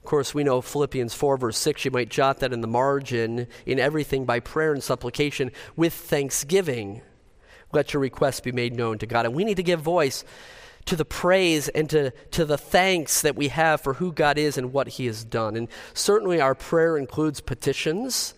Of 0.03 0.05
course, 0.05 0.35
we 0.35 0.45
know 0.45 0.63
Philippians 0.63 1.13
4, 1.13 1.37
verse 1.37 1.59
6, 1.59 1.85
you 1.85 1.91
might 1.91 2.09
jot 2.09 2.41
that 2.41 2.55
in 2.55 2.63
the 2.63 2.67
margin. 2.67 3.47
In 3.67 3.79
everything 3.79 4.25
by 4.25 4.41
prayer 4.41 4.73
and 4.73 4.83
supplication 4.83 5.53
with 5.77 5.93
thanksgiving, 5.93 7.03
let 7.73 7.93
your 7.93 8.01
requests 8.01 8.41
be 8.41 8.51
made 8.51 8.75
known 8.75 8.97
to 8.99 9.07
God. 9.07 9.27
And 9.27 9.35
we 9.35 9.45
need 9.45 9.59
to 9.59 9.63
give 9.63 9.81
voice 9.81 10.25
to 10.87 10.97
the 10.97 11.05
praise 11.05 11.69
and 11.69 11.89
to, 11.91 12.11
to 12.31 12.47
the 12.47 12.57
thanks 12.57 13.21
that 13.21 13.37
we 13.37 13.49
have 13.49 13.83
for 13.83 13.95
who 13.95 14.13
God 14.13 14.39
is 14.39 14.57
and 14.57 14.73
what 14.73 14.89
He 14.89 15.07
has 15.07 15.23
done. 15.23 15.55
And 15.55 15.69
certainly 15.93 16.41
our 16.41 16.55
prayer 16.55 16.97
includes 16.97 17.41
petitions, 17.41 18.35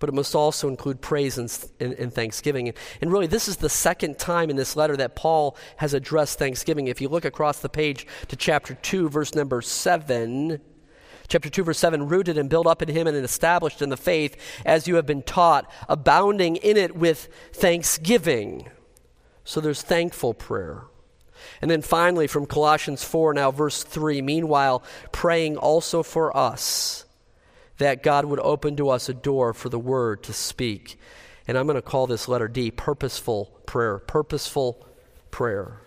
but 0.00 0.08
it 0.08 0.14
must 0.14 0.34
also 0.34 0.66
include 0.66 1.00
praise 1.00 1.38
and, 1.38 1.70
and, 1.78 1.92
and, 1.92 2.12
thanksgiving. 2.12 2.68
And, 2.68 2.76
and 3.00 3.12
really, 3.12 3.28
this 3.28 3.46
is 3.46 3.58
the 3.58 3.68
second 3.68 4.18
time 4.18 4.50
in 4.50 4.56
this 4.56 4.74
letter 4.74 4.96
that 4.96 5.14
Paul 5.14 5.56
has 5.76 5.94
addressed 5.94 6.38
thanksgiving. 6.38 6.88
If 6.88 7.00
you 7.00 7.08
look 7.08 7.24
across 7.24 7.60
the 7.60 7.68
page 7.68 8.06
to 8.28 8.34
chapter 8.34 8.74
2, 8.74 9.08
verse 9.08 9.34
number 9.34 9.62
7, 9.62 10.60
Chapter 11.28 11.48
2, 11.48 11.62
verse 11.62 11.78
7 11.78 12.08
rooted 12.08 12.36
and 12.36 12.50
built 12.50 12.66
up 12.66 12.82
in 12.82 12.88
him 12.88 13.06
and 13.06 13.16
established 13.16 13.82
in 13.82 13.88
the 13.88 13.96
faith 13.96 14.36
as 14.66 14.88
you 14.88 14.96
have 14.96 15.06
been 15.06 15.22
taught, 15.22 15.70
abounding 15.88 16.56
in 16.56 16.76
it 16.76 16.96
with 16.96 17.28
thanksgiving. 17.52 18.68
So 19.44 19.60
there's 19.60 19.80
thankful 19.80 20.34
prayer. 20.34 20.82
And 21.62 21.70
then 21.70 21.82
finally, 21.82 22.26
from 22.26 22.46
Colossians 22.46 23.04
4, 23.04 23.34
now 23.34 23.52
verse 23.52 23.84
3, 23.84 24.20
meanwhile, 24.22 24.82
praying 25.12 25.56
also 25.56 26.02
for 26.02 26.36
us 26.36 27.04
that 27.80 28.02
God 28.02 28.26
would 28.26 28.40
open 28.40 28.76
to 28.76 28.90
us 28.90 29.08
a 29.08 29.14
door 29.14 29.52
for 29.52 29.68
the 29.68 29.78
word 29.78 30.22
to 30.24 30.32
speak. 30.32 30.98
And 31.48 31.58
I'm 31.58 31.66
going 31.66 31.76
to 31.76 31.82
call 31.82 32.06
this 32.06 32.28
letter 32.28 32.46
D 32.46 32.70
purposeful 32.70 33.46
prayer. 33.66 33.98
Purposeful 33.98 34.86
prayer. 35.30 35.80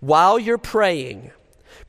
While 0.00 0.38
you're 0.38 0.58
praying, 0.58 1.30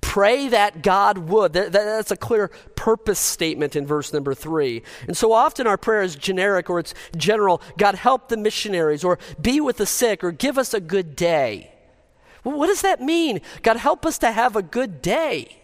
Pray 0.01 0.49
that 0.49 0.81
God 0.81 1.17
would. 1.17 1.53
That, 1.53 1.71
that's 1.71 2.11
a 2.11 2.17
clear 2.17 2.49
purpose 2.75 3.19
statement 3.19 3.75
in 3.75 3.85
verse 3.85 4.13
number 4.13 4.33
three. 4.33 4.83
And 5.07 5.15
so 5.15 5.31
often 5.31 5.67
our 5.67 5.77
prayer 5.77 6.03
is 6.03 6.15
generic 6.15 6.69
or 6.69 6.79
it's 6.79 6.93
general. 7.17 7.61
God, 7.77 7.95
help 7.95 8.29
the 8.29 8.37
missionaries, 8.37 9.03
or 9.03 9.19
be 9.41 9.59
with 9.59 9.77
the 9.77 9.85
sick, 9.85 10.23
or 10.23 10.31
give 10.31 10.57
us 10.57 10.73
a 10.73 10.79
good 10.79 11.15
day. 11.15 11.71
Well, 12.43 12.57
what 12.57 12.67
does 12.67 12.81
that 12.81 13.01
mean? 13.01 13.41
God, 13.61 13.77
help 13.77 14.05
us 14.05 14.17
to 14.19 14.31
have 14.31 14.55
a 14.55 14.61
good 14.61 15.01
day 15.01 15.61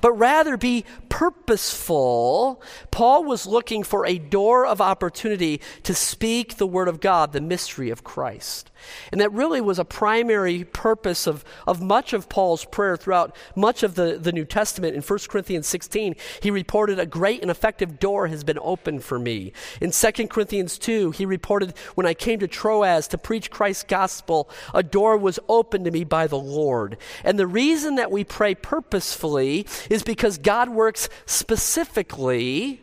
but 0.00 0.12
rather 0.12 0.56
be 0.56 0.84
purposeful. 1.12 2.62
Paul 2.90 3.24
was 3.24 3.46
looking 3.46 3.82
for 3.82 4.06
a 4.06 4.16
door 4.16 4.64
of 4.64 4.80
opportunity 4.80 5.60
to 5.82 5.94
speak 5.94 6.56
the 6.56 6.66
Word 6.66 6.88
of 6.88 7.00
God, 7.00 7.32
the 7.32 7.40
mystery 7.42 7.90
of 7.90 8.02
Christ. 8.02 8.70
And 9.12 9.20
that 9.20 9.30
really 9.30 9.60
was 9.60 9.78
a 9.78 9.84
primary 9.84 10.64
purpose 10.64 11.26
of, 11.26 11.44
of 11.66 11.82
much 11.82 12.14
of 12.14 12.30
Paul's 12.30 12.64
prayer 12.64 12.96
throughout 12.96 13.36
much 13.54 13.82
of 13.82 13.94
the, 13.94 14.18
the 14.18 14.32
New 14.32 14.46
Testament. 14.46 14.96
In 14.96 15.02
1 15.02 15.18
Corinthians 15.28 15.66
16, 15.66 16.16
he 16.40 16.50
reported, 16.50 16.98
A 16.98 17.04
great 17.04 17.42
and 17.42 17.50
effective 17.50 17.98
door 17.98 18.28
has 18.28 18.42
been 18.42 18.58
opened 18.60 19.04
for 19.04 19.18
me. 19.18 19.52
In 19.82 19.90
2 19.90 20.28
Corinthians 20.28 20.78
2, 20.78 21.10
he 21.10 21.26
reported, 21.26 21.76
When 21.94 22.06
I 22.06 22.14
came 22.14 22.40
to 22.40 22.48
Troas 22.48 23.06
to 23.08 23.18
preach 23.18 23.50
Christ's 23.50 23.84
gospel, 23.84 24.48
a 24.72 24.82
door 24.82 25.18
was 25.18 25.38
opened 25.46 25.84
to 25.84 25.90
me 25.90 26.04
by 26.04 26.26
the 26.26 26.38
Lord. 26.38 26.96
And 27.22 27.38
the 27.38 27.46
reason 27.46 27.96
that 27.96 28.10
we 28.10 28.24
pray 28.24 28.54
purposefully 28.54 29.66
is 29.90 30.02
because 30.02 30.38
God 30.38 30.70
works 30.70 31.01
specifically 31.26 32.80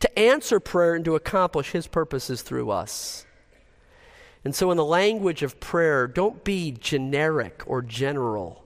to 0.00 0.18
answer 0.18 0.60
prayer 0.60 0.94
and 0.94 1.04
to 1.04 1.14
accomplish 1.14 1.72
his 1.72 1.86
purposes 1.86 2.42
through 2.42 2.70
us. 2.70 3.26
And 4.44 4.54
so, 4.54 4.70
in 4.70 4.76
the 4.76 4.84
language 4.84 5.42
of 5.42 5.58
prayer, 5.58 6.06
don't 6.06 6.44
be 6.44 6.70
generic 6.70 7.62
or 7.66 7.82
general, 7.82 8.64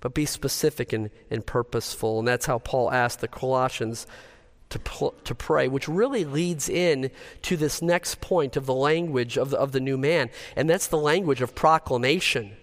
but 0.00 0.12
be 0.12 0.26
specific 0.26 0.92
and, 0.92 1.10
and 1.30 1.46
purposeful. 1.46 2.18
And 2.18 2.26
that's 2.26 2.46
how 2.46 2.58
Paul 2.58 2.90
asked 2.90 3.20
the 3.20 3.28
Colossians 3.28 4.06
to, 4.70 4.78
pl- 4.78 5.14
to 5.24 5.34
pray, 5.34 5.68
which 5.68 5.88
really 5.88 6.24
leads 6.24 6.68
in 6.68 7.10
to 7.42 7.56
this 7.56 7.82
next 7.82 8.20
point 8.20 8.56
of 8.56 8.66
the 8.66 8.74
language 8.74 9.36
of 9.36 9.50
the, 9.50 9.58
of 9.58 9.72
the 9.72 9.80
new 9.80 9.98
man, 9.98 10.30
and 10.56 10.68
that's 10.68 10.86
the 10.88 10.98
language 10.98 11.42
of 11.42 11.54
proclamation. 11.54 12.56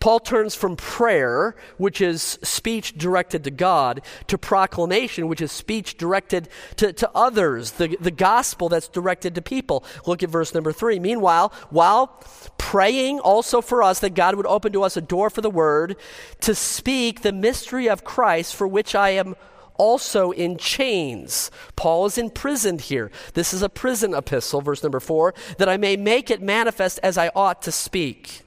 Paul 0.00 0.20
turns 0.20 0.54
from 0.54 0.76
prayer, 0.76 1.56
which 1.76 2.00
is 2.00 2.38
speech 2.42 2.96
directed 2.96 3.44
to 3.44 3.50
God, 3.50 4.02
to 4.28 4.38
proclamation, 4.38 5.26
which 5.26 5.40
is 5.40 5.50
speech 5.50 5.96
directed 5.96 6.48
to, 6.76 6.92
to 6.92 7.10
others, 7.14 7.72
the, 7.72 7.96
the 8.00 8.10
gospel 8.10 8.68
that's 8.68 8.88
directed 8.88 9.34
to 9.34 9.42
people. 9.42 9.84
Look 10.06 10.22
at 10.22 10.30
verse 10.30 10.54
number 10.54 10.72
three. 10.72 10.98
Meanwhile, 11.00 11.52
while 11.70 12.22
praying 12.58 13.18
also 13.20 13.60
for 13.60 13.82
us 13.82 14.00
that 14.00 14.14
God 14.14 14.36
would 14.36 14.46
open 14.46 14.72
to 14.72 14.82
us 14.82 14.96
a 14.96 15.00
door 15.00 15.30
for 15.30 15.40
the 15.40 15.50
word 15.50 15.96
to 16.40 16.54
speak 16.54 17.22
the 17.22 17.32
mystery 17.32 17.88
of 17.88 18.04
Christ, 18.04 18.54
for 18.54 18.68
which 18.68 18.94
I 18.94 19.10
am 19.10 19.34
also 19.78 20.32
in 20.32 20.58
chains. 20.58 21.50
Paul 21.76 22.06
is 22.06 22.18
imprisoned 22.18 22.82
here. 22.82 23.10
This 23.34 23.54
is 23.54 23.62
a 23.62 23.68
prison 23.68 24.12
epistle, 24.12 24.60
verse 24.60 24.82
number 24.82 25.00
four, 25.00 25.34
that 25.58 25.68
I 25.68 25.76
may 25.76 25.96
make 25.96 26.30
it 26.30 26.42
manifest 26.42 26.98
as 27.02 27.16
I 27.16 27.30
ought 27.34 27.62
to 27.62 27.72
speak. 27.72 28.42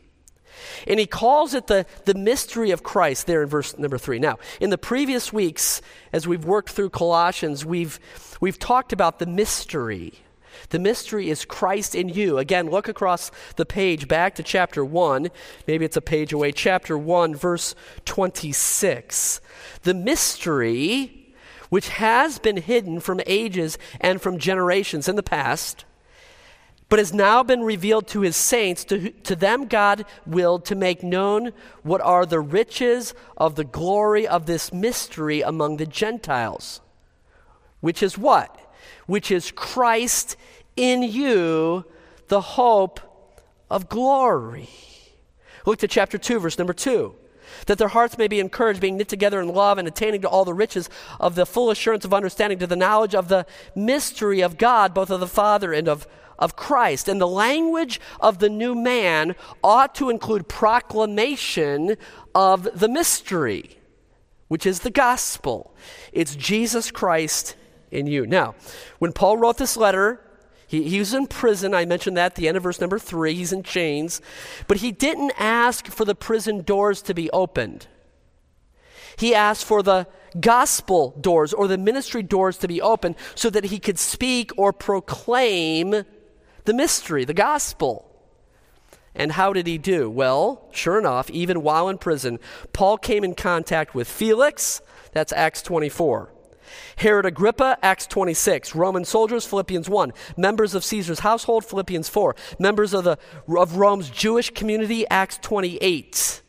And 0.88 1.00
he 1.00 1.06
calls 1.06 1.54
it 1.54 1.68
the, 1.68 1.86
the 2.06 2.14
mystery 2.14 2.72
of 2.72 2.84
Christ 2.84 3.28
there 3.28 3.44
in 3.44 3.50
verse 3.50 3.78
number 3.78 3.98
three. 3.98 4.20
Now, 4.20 4.38
in 4.60 4.70
the 4.70 4.78
previous 4.78 5.32
weeks, 5.32 5.82
as 6.14 6.28
we've 6.28 6.46
worked 6.46 6.70
through 6.70 6.90
Colossians, 6.90 7.66
we've, 7.66 8.00
we've 8.40 8.60
talked 8.60 8.94
about 8.94 9.20
the 9.20 9.26
mystery. 9.26 10.14
The 10.70 10.80
mystery 10.80 11.30
is 11.30 11.46
Christ 11.46 11.96
in 11.96 12.10
you. 12.10 12.38
Again, 12.38 12.70
look 12.70 12.88
across 12.88 13.32
the 13.56 13.66
page 13.66 14.08
back 14.08 14.36
to 14.36 14.44
chapter 14.44 14.84
1. 14.84 15.30
Maybe 15.68 15.86
it's 15.86 15.98
a 15.98 16.02
page 16.02 16.34
away. 16.34 16.52
Chapter 16.52 16.98
1, 16.98 17.36
verse 17.36 17.76
26. 18.06 19.42
The 19.84 19.94
mystery, 19.94 21.34
which 21.70 21.90
has 21.90 22.40
been 22.40 22.58
hidden 22.58 23.00
from 23.00 23.22
ages 23.26 23.78
and 24.00 24.22
from 24.22 24.38
generations 24.38 25.08
in 25.08 25.16
the 25.16 25.24
past, 25.24 25.86
but 26.92 27.00
has 27.00 27.14
now 27.14 27.42
been 27.42 27.64
revealed 27.64 28.06
to 28.06 28.20
his 28.20 28.36
saints. 28.36 28.84
To, 28.84 29.12
to 29.12 29.34
them, 29.34 29.68
God 29.68 30.04
willed 30.26 30.66
to 30.66 30.76
make 30.76 31.04
known 31.04 31.54
what 31.84 32.02
are 32.02 32.26
the 32.26 32.42
riches 32.42 33.14
of 33.38 33.56
the 33.56 33.64
glory 33.64 34.28
of 34.28 34.46
this 34.46 34.74
mystery 34.74 35.40
among 35.40 35.78
the 35.78 35.86
Gentiles, 35.86 36.82
which 37.80 38.04
is 38.04 38.18
what? 38.18 38.60
Which 39.06 39.32
is 39.32 39.52
Christ 39.52 40.36
in 40.76 41.02
you, 41.02 41.86
the 42.28 42.42
hope 42.42 43.00
of 43.70 43.88
glory. 43.88 44.68
Look 45.66 45.80
to 45.80 45.88
chapter 45.88 46.18
2, 46.18 46.42
verse 46.42 46.58
number 46.58 46.74
2 46.74 47.16
that 47.66 47.78
their 47.78 47.90
hearts 47.90 48.18
may 48.18 48.28
be 48.28 48.40
encouraged, 48.40 48.80
being 48.80 48.98
knit 48.98 49.08
together 49.08 49.42
in 49.42 49.48
love 49.48 49.78
and 49.78 49.88
attaining 49.88 50.22
to 50.22 50.30
all 50.30 50.46
the 50.46 50.54
riches 50.54 50.90
of 51.20 51.36
the 51.36 51.46
full 51.46 51.70
assurance 51.70 52.06
of 52.06 52.14
understanding, 52.14 52.60
to 52.60 52.68
the 52.68 52.76
knowledge 52.76 53.14
of 53.16 53.28
the 53.28 53.46
mystery 53.76 54.42
of 54.42 54.58
God, 54.58 54.94
both 54.94 55.10
of 55.10 55.20
the 55.20 55.28
Father 55.28 55.74
and 55.74 55.88
of, 55.88 56.08
of 56.42 56.58
Christ. 56.58 57.08
And 57.08 57.22
the 57.22 57.28
language 57.28 58.02
of 58.20 58.40
the 58.40 58.50
new 58.50 58.76
man 58.76 59.36
ought 59.64 59.96
to 59.96 60.10
include 60.10 60.50
proclamation 60.50 61.96
of 62.36 62.68
the 62.78 62.90
mystery, 62.90 63.78
which 64.50 64.66
is 64.66 64.80
the 64.80 64.90
gospel. 64.90 65.74
It's 66.12 66.36
Jesus 66.36 66.92
Christ 66.92 67.56
in 67.92 68.08
you. 68.08 68.26
Now, 68.26 68.56
when 69.00 69.14
Paul 69.14 69.38
wrote 69.38 69.58
this 69.58 69.78
letter, 69.78 70.20
he, 70.68 70.84
he 70.90 71.00
was 71.00 71.14
in 71.14 71.28
prison. 71.28 71.74
I 71.74 71.86
mentioned 71.86 72.18
that 72.18 72.26
at 72.28 72.36
the 72.36 72.48
end 72.48 72.58
of 72.58 72.64
verse 72.64 72.82
number 72.82 72.98
three. 72.98 73.36
He's 73.36 73.54
in 73.54 73.62
chains. 73.62 74.22
But 74.68 74.78
he 74.78 74.92
didn't 74.92 75.34
ask 75.38 75.88
for 75.88 76.06
the 76.06 76.16
prison 76.16 76.64
doors 76.64 77.02
to 77.04 77.14
be 77.14 77.30
opened. 77.32 77.88
He 79.18 79.36
asked 79.36 79.66
for 79.66 79.84
the 79.84 80.08
gospel 80.40 81.14
doors 81.20 81.54
or 81.54 81.68
the 81.68 81.78
ministry 81.78 82.24
doors 82.24 82.58
to 82.60 82.68
be 82.68 82.82
opened 82.82 83.18
so 83.36 83.50
that 83.50 83.66
he 83.66 83.80
could 83.80 84.00
speak 84.00 84.52
or 84.56 84.72
proclaim 84.72 86.06
the 86.66 86.74
mystery, 86.74 87.26
the 87.26 87.34
gospel. 87.34 88.08
And 89.14 89.34
how 89.34 89.54
did 89.54 89.68
he 89.68 89.78
do? 89.78 90.10
Well, 90.10 90.70
sure 90.72 90.98
enough, 90.98 91.30
even 91.30 91.62
while 91.64 91.90
in 91.90 91.98
prison, 91.98 92.40
Paul 92.72 92.98
came 92.98 93.24
in 93.24 93.36
contact 93.36 93.94
with 93.94 94.08
Felix. 94.08 94.82
That's 95.12 95.34
Acts 95.34 95.62
24. 95.62 96.32
Herod 96.98 97.26
Agrippa, 97.26 97.78
Acts 97.84 98.08
26. 98.08 98.76
Roman 98.76 99.04
soldiers, 99.04 99.46
Philippians 99.46 99.90
1. 99.90 100.14
Members 100.38 100.74
of 100.74 100.86
Caesar's 100.86 101.20
household, 101.20 101.66
Philippians 101.66 102.08
4. 102.08 102.36
Members 102.60 102.94
of, 102.94 103.04
the, 103.04 103.18
of 103.50 103.76
Rome's 103.76 104.10
Jewish 104.10 104.52
community, 104.52 105.06
Acts 105.10 105.38
28. 105.42 106.42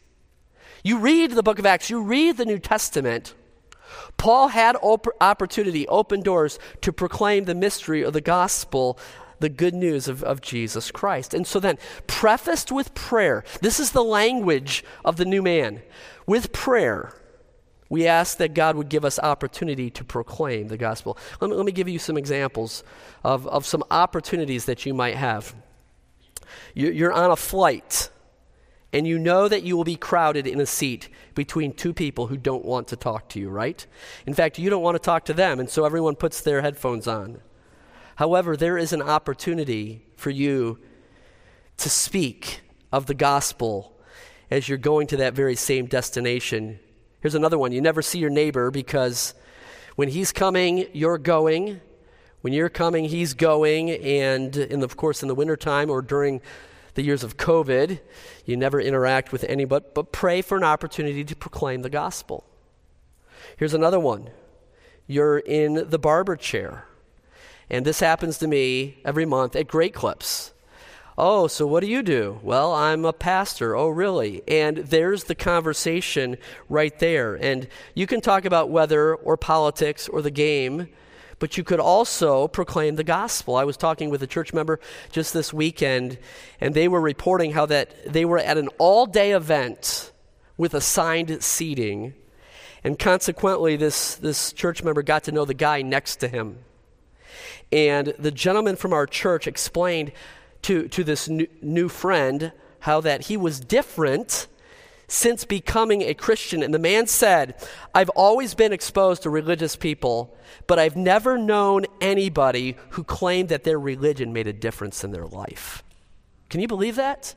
You 0.84 0.98
read 0.98 1.32
the 1.32 1.42
book 1.42 1.58
of 1.58 1.66
Acts, 1.66 1.90
you 1.90 2.02
read 2.02 2.36
the 2.36 2.44
New 2.44 2.58
Testament. 2.58 3.34
Paul 4.16 4.48
had 4.48 4.76
op- 4.82 5.06
opportunity, 5.20 5.86
open 5.88 6.22
doors 6.22 6.58
to 6.80 6.92
proclaim 6.92 7.44
the 7.44 7.54
mystery 7.54 8.02
of 8.02 8.12
the 8.12 8.20
gospel, 8.20 8.98
the 9.42 9.50
good 9.50 9.74
news 9.74 10.08
of, 10.08 10.22
of 10.22 10.40
Jesus 10.40 10.90
Christ. 10.90 11.34
And 11.34 11.46
so 11.46 11.60
then, 11.60 11.76
prefaced 12.06 12.72
with 12.72 12.94
prayer, 12.94 13.44
this 13.60 13.78
is 13.78 13.92
the 13.92 14.02
language 14.02 14.82
of 15.04 15.16
the 15.16 15.26
new 15.26 15.42
man. 15.42 15.82
With 16.26 16.52
prayer, 16.52 17.12
we 17.90 18.06
ask 18.06 18.38
that 18.38 18.54
God 18.54 18.76
would 18.76 18.88
give 18.88 19.04
us 19.04 19.18
opportunity 19.18 19.90
to 19.90 20.04
proclaim 20.04 20.68
the 20.68 20.78
gospel. 20.78 21.18
Let 21.40 21.50
me, 21.50 21.56
let 21.56 21.66
me 21.66 21.72
give 21.72 21.88
you 21.88 21.98
some 21.98 22.16
examples 22.16 22.82
of, 23.22 23.46
of 23.48 23.66
some 23.66 23.84
opportunities 23.90 24.64
that 24.64 24.86
you 24.86 24.94
might 24.94 25.16
have. 25.16 25.54
You're 26.74 27.12
on 27.12 27.30
a 27.30 27.36
flight, 27.36 28.08
and 28.92 29.06
you 29.06 29.18
know 29.18 29.48
that 29.48 29.62
you 29.62 29.76
will 29.76 29.84
be 29.84 29.96
crowded 29.96 30.46
in 30.46 30.60
a 30.60 30.66
seat 30.66 31.08
between 31.34 31.72
two 31.72 31.92
people 31.92 32.28
who 32.28 32.36
don't 32.36 32.64
want 32.64 32.88
to 32.88 32.96
talk 32.96 33.28
to 33.30 33.40
you, 33.40 33.50
right? 33.50 33.86
In 34.26 34.34
fact, 34.34 34.58
you 34.58 34.70
don't 34.70 34.82
want 34.82 34.94
to 34.94 34.98
talk 34.98 35.24
to 35.26 35.34
them, 35.34 35.60
and 35.60 35.68
so 35.68 35.84
everyone 35.84 36.14
puts 36.14 36.40
their 36.40 36.62
headphones 36.62 37.08
on. 37.08 37.40
However, 38.22 38.56
there 38.56 38.78
is 38.78 38.92
an 38.92 39.02
opportunity 39.02 40.06
for 40.16 40.30
you 40.30 40.78
to 41.78 41.90
speak 41.90 42.60
of 42.92 43.06
the 43.06 43.14
gospel 43.14 43.98
as 44.48 44.68
you're 44.68 44.78
going 44.78 45.08
to 45.08 45.16
that 45.16 45.34
very 45.34 45.56
same 45.56 45.86
destination 45.86 46.78
Here's 47.20 47.34
another 47.34 47.58
one 47.58 47.72
you 47.72 47.80
never 47.80 48.00
see 48.00 48.20
your 48.20 48.30
neighbor 48.30 48.70
because 48.70 49.34
when 49.96 50.08
he's 50.08 50.30
coming, 50.30 50.86
you're 50.92 51.18
going. 51.18 51.80
When 52.42 52.52
you're 52.52 52.68
coming, 52.68 53.06
he's 53.06 53.34
going. 53.34 53.90
And 53.90 54.52
the, 54.52 54.84
of 54.84 54.96
course, 54.96 55.22
in 55.22 55.28
the 55.28 55.34
wintertime 55.34 55.90
or 55.90 56.00
during 56.00 56.40
the 56.94 57.02
years 57.02 57.24
of 57.24 57.36
COVID, 57.36 58.00
you 58.44 58.56
never 58.56 58.80
interact 58.80 59.32
with 59.32 59.44
anybody, 59.44 59.86
but 59.94 60.12
pray 60.12 60.42
for 60.42 60.56
an 60.56 60.64
opportunity 60.64 61.24
to 61.24 61.34
proclaim 61.34 61.82
the 61.82 61.90
gospel. 61.90 62.44
Here's 63.56 63.74
another 63.74 63.98
one 64.00 64.30
you're 65.08 65.38
in 65.38 65.90
the 65.90 65.98
barber 65.98 66.36
chair. 66.36 66.86
And 67.72 67.84
this 67.84 68.00
happens 68.00 68.38
to 68.38 68.46
me 68.46 68.98
every 69.04 69.24
month 69.24 69.56
at 69.56 69.66
Great 69.66 69.94
Clips. 69.94 70.52
Oh, 71.16 71.46
so 71.46 71.66
what 71.66 71.80
do 71.80 71.86
you 71.86 72.02
do? 72.02 72.38
Well, 72.42 72.72
I'm 72.72 73.04
a 73.04 73.12
pastor. 73.12 73.74
Oh, 73.74 73.88
really? 73.88 74.42
And 74.46 74.76
there's 74.76 75.24
the 75.24 75.34
conversation 75.34 76.36
right 76.68 76.96
there. 76.98 77.34
And 77.34 77.66
you 77.94 78.06
can 78.06 78.20
talk 78.20 78.44
about 78.44 78.70
weather 78.70 79.14
or 79.14 79.36
politics 79.36 80.06
or 80.06 80.20
the 80.20 80.30
game, 80.30 80.88
but 81.38 81.56
you 81.56 81.64
could 81.64 81.80
also 81.80 82.46
proclaim 82.46 82.96
the 82.96 83.04
gospel. 83.04 83.56
I 83.56 83.64
was 83.64 83.76
talking 83.76 84.10
with 84.10 84.22
a 84.22 84.26
church 84.26 84.52
member 84.52 84.78
just 85.10 85.32
this 85.32 85.52
weekend, 85.52 86.18
and 86.60 86.74
they 86.74 86.88
were 86.88 87.00
reporting 87.00 87.52
how 87.52 87.66
that 87.66 88.12
they 88.12 88.24
were 88.24 88.38
at 88.38 88.58
an 88.58 88.68
all-day 88.78 89.32
event 89.32 90.12
with 90.56 90.74
assigned 90.74 91.42
seating, 91.42 92.14
and 92.84 92.98
consequently, 92.98 93.76
this 93.76 94.16
this 94.16 94.52
church 94.52 94.82
member 94.82 95.02
got 95.02 95.24
to 95.24 95.32
know 95.32 95.44
the 95.44 95.54
guy 95.54 95.82
next 95.82 96.16
to 96.16 96.28
him. 96.28 96.58
And 97.72 98.14
the 98.18 98.30
gentleman 98.30 98.76
from 98.76 98.92
our 98.92 99.06
church 99.06 99.46
explained 99.46 100.12
to, 100.62 100.88
to 100.88 101.02
this 101.02 101.28
new, 101.28 101.48
new 101.60 101.88
friend 101.88 102.52
how 102.80 103.00
that 103.00 103.22
he 103.22 103.36
was 103.36 103.60
different 103.60 104.46
since 105.08 105.44
becoming 105.44 106.02
a 106.02 106.14
Christian. 106.14 106.62
And 106.62 106.72
the 106.72 106.78
man 106.78 107.06
said, 107.06 107.54
I've 107.94 108.08
always 108.10 108.54
been 108.54 108.72
exposed 108.72 109.22
to 109.22 109.30
religious 109.30 109.76
people, 109.76 110.34
but 110.66 110.78
I've 110.78 110.96
never 110.96 111.36
known 111.36 111.84
anybody 112.00 112.76
who 112.90 113.04
claimed 113.04 113.48
that 113.50 113.64
their 113.64 113.78
religion 113.78 114.32
made 114.32 114.46
a 114.46 114.52
difference 114.52 115.04
in 115.04 115.12
their 115.12 115.26
life. 115.26 115.82
Can 116.48 116.60
you 116.60 116.68
believe 116.68 116.96
that? 116.96 117.34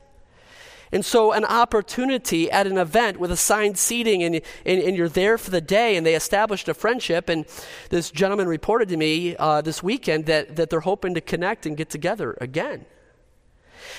And 0.96 1.04
so, 1.04 1.32
an 1.32 1.44
opportunity 1.44 2.50
at 2.50 2.66
an 2.66 2.78
event 2.78 3.20
with 3.20 3.30
assigned 3.30 3.76
seating, 3.76 4.22
and, 4.22 4.36
and, 4.64 4.82
and, 4.82 4.96
you're 4.96 5.10
there 5.10 5.36
for 5.36 5.50
the 5.50 5.60
day, 5.60 5.94
and 5.94 6.06
they 6.06 6.14
established 6.14 6.70
a 6.70 6.72
friendship. 6.72 7.28
And 7.28 7.44
this 7.90 8.10
gentleman 8.10 8.48
reported 8.48 8.88
to 8.88 8.96
me 8.96 9.36
uh, 9.36 9.60
this 9.60 9.82
weekend 9.82 10.24
that, 10.24 10.56
that 10.56 10.70
they're 10.70 10.80
hoping 10.80 11.12
to 11.12 11.20
connect 11.20 11.66
and 11.66 11.76
get 11.76 11.90
together 11.90 12.34
again. 12.40 12.86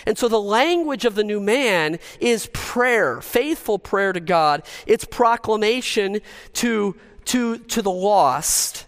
And 0.08 0.18
so 0.18 0.28
the 0.28 0.42
language 0.42 1.06
of 1.06 1.14
the 1.14 1.24
new 1.24 1.40
man 1.40 2.00
is 2.20 2.50
prayer, 2.52 3.22
faithful 3.22 3.78
prayer 3.78 4.12
to 4.12 4.20
God. 4.20 4.64
It's 4.88 5.06
proclamation 5.06 6.22
to, 6.54 6.96
to, 7.26 7.60
to 7.60 7.84
the 7.84 7.92
lost. 7.92 8.88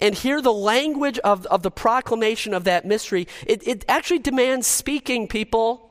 And 0.00 0.14
here, 0.14 0.40
the 0.40 0.54
language 0.54 1.18
of, 1.18 1.44
of 1.48 1.62
the 1.62 1.70
proclamation 1.70 2.54
of 2.54 2.64
that 2.64 2.86
mystery, 2.86 3.28
it, 3.46 3.68
it 3.68 3.84
actually 3.90 4.20
demands 4.20 4.66
speaking, 4.66 5.28
people. 5.28 5.90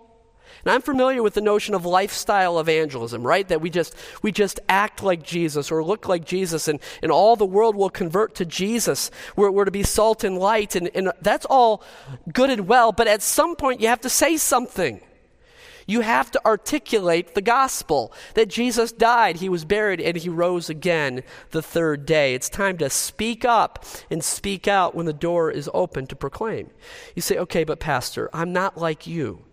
And 0.64 0.72
I'm 0.72 0.82
familiar 0.82 1.24
with 1.24 1.34
the 1.34 1.42
notion 1.42 1.74
of 1.74 1.86
lifestyle 1.86 2.60
evangelism, 2.60 3.26
right? 3.26 3.48
That 3.48 3.62
we 3.62 3.70
just 3.70 3.96
we 4.22 4.32
just 4.32 4.60
act 4.70 5.02
like 5.02 5.24
Jesus 5.24 5.72
or 5.72 5.84
look 5.84 6.08
like 6.08 6.26
Jesus 6.26 6.68
and, 6.68 6.80
and 7.02 7.12
all 7.12 7.36
the 7.36 7.46
world 7.46 7.76
will 7.76 7.90
convert 7.90 8.36
to 8.36 8.46
Jesus. 8.46 9.10
We're, 9.36 9.52
we're 9.52 9.66
to 9.66 9.72
be 9.72 9.84
salt 9.84 10.24
and 10.24 10.38
light, 10.38 10.76
and, 10.76 10.90
and 10.94 11.12
that's 11.22 11.46
all 11.46 11.84
good 12.32 12.50
and 12.50 12.68
well, 12.68 12.92
but 12.92 13.08
at 13.08 13.22
some 13.22 13.56
point 13.56 13.82
you 13.82 13.88
have 13.88 14.02
to 14.02 14.10
say 14.10 14.38
something. 14.38 15.02
You 15.88 16.02
have 16.02 16.32
to 16.32 16.46
articulate 16.46 17.34
the 17.34 17.42
gospel 17.42 18.14
that 18.36 18.50
Jesus 18.50 18.92
died, 18.92 19.38
he 19.38 19.50
was 19.50 19.66
buried, 19.66 20.00
and 20.00 20.16
he 20.16 20.30
rose 20.30 20.70
again 20.70 21.24
the 21.50 21.62
third 21.62 22.06
day. 22.06 22.34
It's 22.34 22.50
time 22.50 22.78
to 22.78 22.90
speak 22.90 23.44
up 23.44 23.84
and 24.10 24.24
speak 24.24 24.68
out 24.68 24.96
when 24.96 25.06
the 25.06 25.14
door 25.14 25.52
is 25.52 25.70
open 25.74 26.08
to 26.08 26.16
proclaim. 26.16 26.70
You 27.16 27.22
say, 27.22 27.38
okay, 27.38 27.64
but 27.64 27.80
Pastor, 27.80 28.30
I'm 28.32 28.54
not 28.54 28.78
like 28.78 29.08
you. 29.08 29.44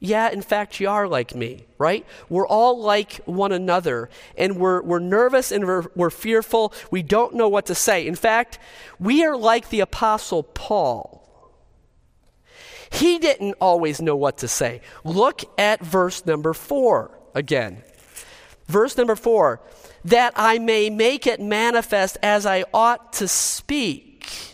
Yeah, 0.00 0.30
in 0.30 0.42
fact, 0.42 0.80
you 0.80 0.88
are 0.88 1.06
like 1.06 1.34
me, 1.34 1.66
right? 1.78 2.04
We're 2.28 2.46
all 2.46 2.80
like 2.80 3.16
one 3.24 3.52
another, 3.52 4.10
and 4.36 4.56
we're, 4.56 4.82
we're 4.82 4.98
nervous 4.98 5.52
and 5.52 5.64
we're, 5.64 5.84
we're 5.94 6.10
fearful. 6.10 6.72
We 6.90 7.02
don't 7.02 7.34
know 7.34 7.48
what 7.48 7.66
to 7.66 7.74
say. 7.74 8.06
In 8.06 8.14
fact, 8.14 8.58
we 8.98 9.24
are 9.24 9.36
like 9.36 9.70
the 9.70 9.80
Apostle 9.80 10.42
Paul. 10.42 11.22
He 12.90 13.18
didn't 13.18 13.54
always 13.60 14.02
know 14.02 14.16
what 14.16 14.38
to 14.38 14.48
say. 14.48 14.82
Look 15.02 15.42
at 15.58 15.84
verse 15.84 16.26
number 16.26 16.52
four 16.52 17.18
again. 17.34 17.82
Verse 18.66 18.96
number 18.96 19.16
four 19.16 19.60
that 20.04 20.32
I 20.36 20.58
may 20.58 20.90
make 20.90 21.26
it 21.26 21.40
manifest 21.40 22.18
as 22.22 22.44
I 22.44 22.64
ought 22.74 23.14
to 23.14 23.28
speak. 23.28 24.51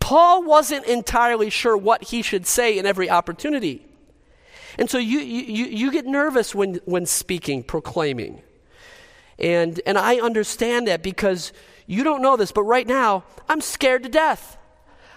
Paul 0.00 0.42
wasn't 0.42 0.86
entirely 0.86 1.50
sure 1.50 1.76
what 1.76 2.04
he 2.04 2.22
should 2.22 2.46
say 2.46 2.78
in 2.78 2.86
every 2.86 3.08
opportunity. 3.08 3.86
And 4.78 4.90
so 4.90 4.98
you, 4.98 5.20
you, 5.20 5.66
you 5.66 5.92
get 5.92 6.06
nervous 6.06 6.54
when, 6.54 6.80
when 6.84 7.06
speaking, 7.06 7.62
proclaiming. 7.62 8.42
And, 9.38 9.80
and 9.86 9.96
I 9.96 10.16
understand 10.16 10.88
that 10.88 11.02
because 11.02 11.52
you 11.86 12.04
don't 12.04 12.22
know 12.22 12.36
this, 12.36 12.52
but 12.52 12.62
right 12.62 12.86
now, 12.86 13.24
I'm 13.48 13.60
scared 13.60 14.02
to 14.04 14.08
death. 14.08 14.56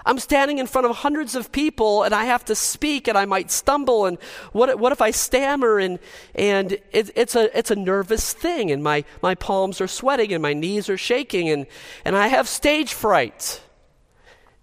I'm 0.05 0.19
standing 0.19 0.57
in 0.57 0.67
front 0.67 0.85
of 0.85 0.97
hundreds 0.97 1.35
of 1.35 1.51
people 1.51 2.03
and 2.03 2.13
I 2.13 2.25
have 2.25 2.43
to 2.45 2.55
speak 2.55 3.07
and 3.07 3.17
I 3.17 3.25
might 3.25 3.51
stumble 3.51 4.05
and 4.05 4.17
what, 4.51 4.77
what 4.77 4.91
if 4.91 5.01
I 5.01 5.11
stammer 5.11 5.79
and, 5.79 5.97
and 6.35 6.73
it, 6.91 7.11
it's, 7.15 7.35
a, 7.35 7.57
it's 7.57 7.71
a 7.71 7.75
nervous 7.75 8.33
thing 8.33 8.69
and 8.71 8.83
my, 8.83 9.05
my 9.21 9.33
palms 9.33 9.79
are 9.79 9.87
sweating 9.87 10.33
and 10.33 10.41
my 10.41 10.53
knees 10.53 10.89
are 10.89 10.97
shaking 10.97 11.49
and, 11.49 11.67
and 12.03 12.17
I 12.17 12.27
have 12.27 12.49
stage 12.49 12.93
fright. 12.93 13.61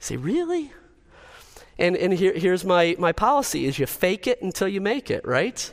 Say, 0.00 0.16
really? 0.16 0.72
And, 1.78 1.96
and 1.96 2.12
here, 2.12 2.32
here's 2.34 2.64
my, 2.64 2.96
my 2.98 3.12
policy 3.12 3.66
is 3.66 3.78
you 3.78 3.86
fake 3.86 4.26
it 4.26 4.42
until 4.42 4.66
you 4.66 4.80
make 4.80 5.10
it, 5.10 5.24
right? 5.24 5.72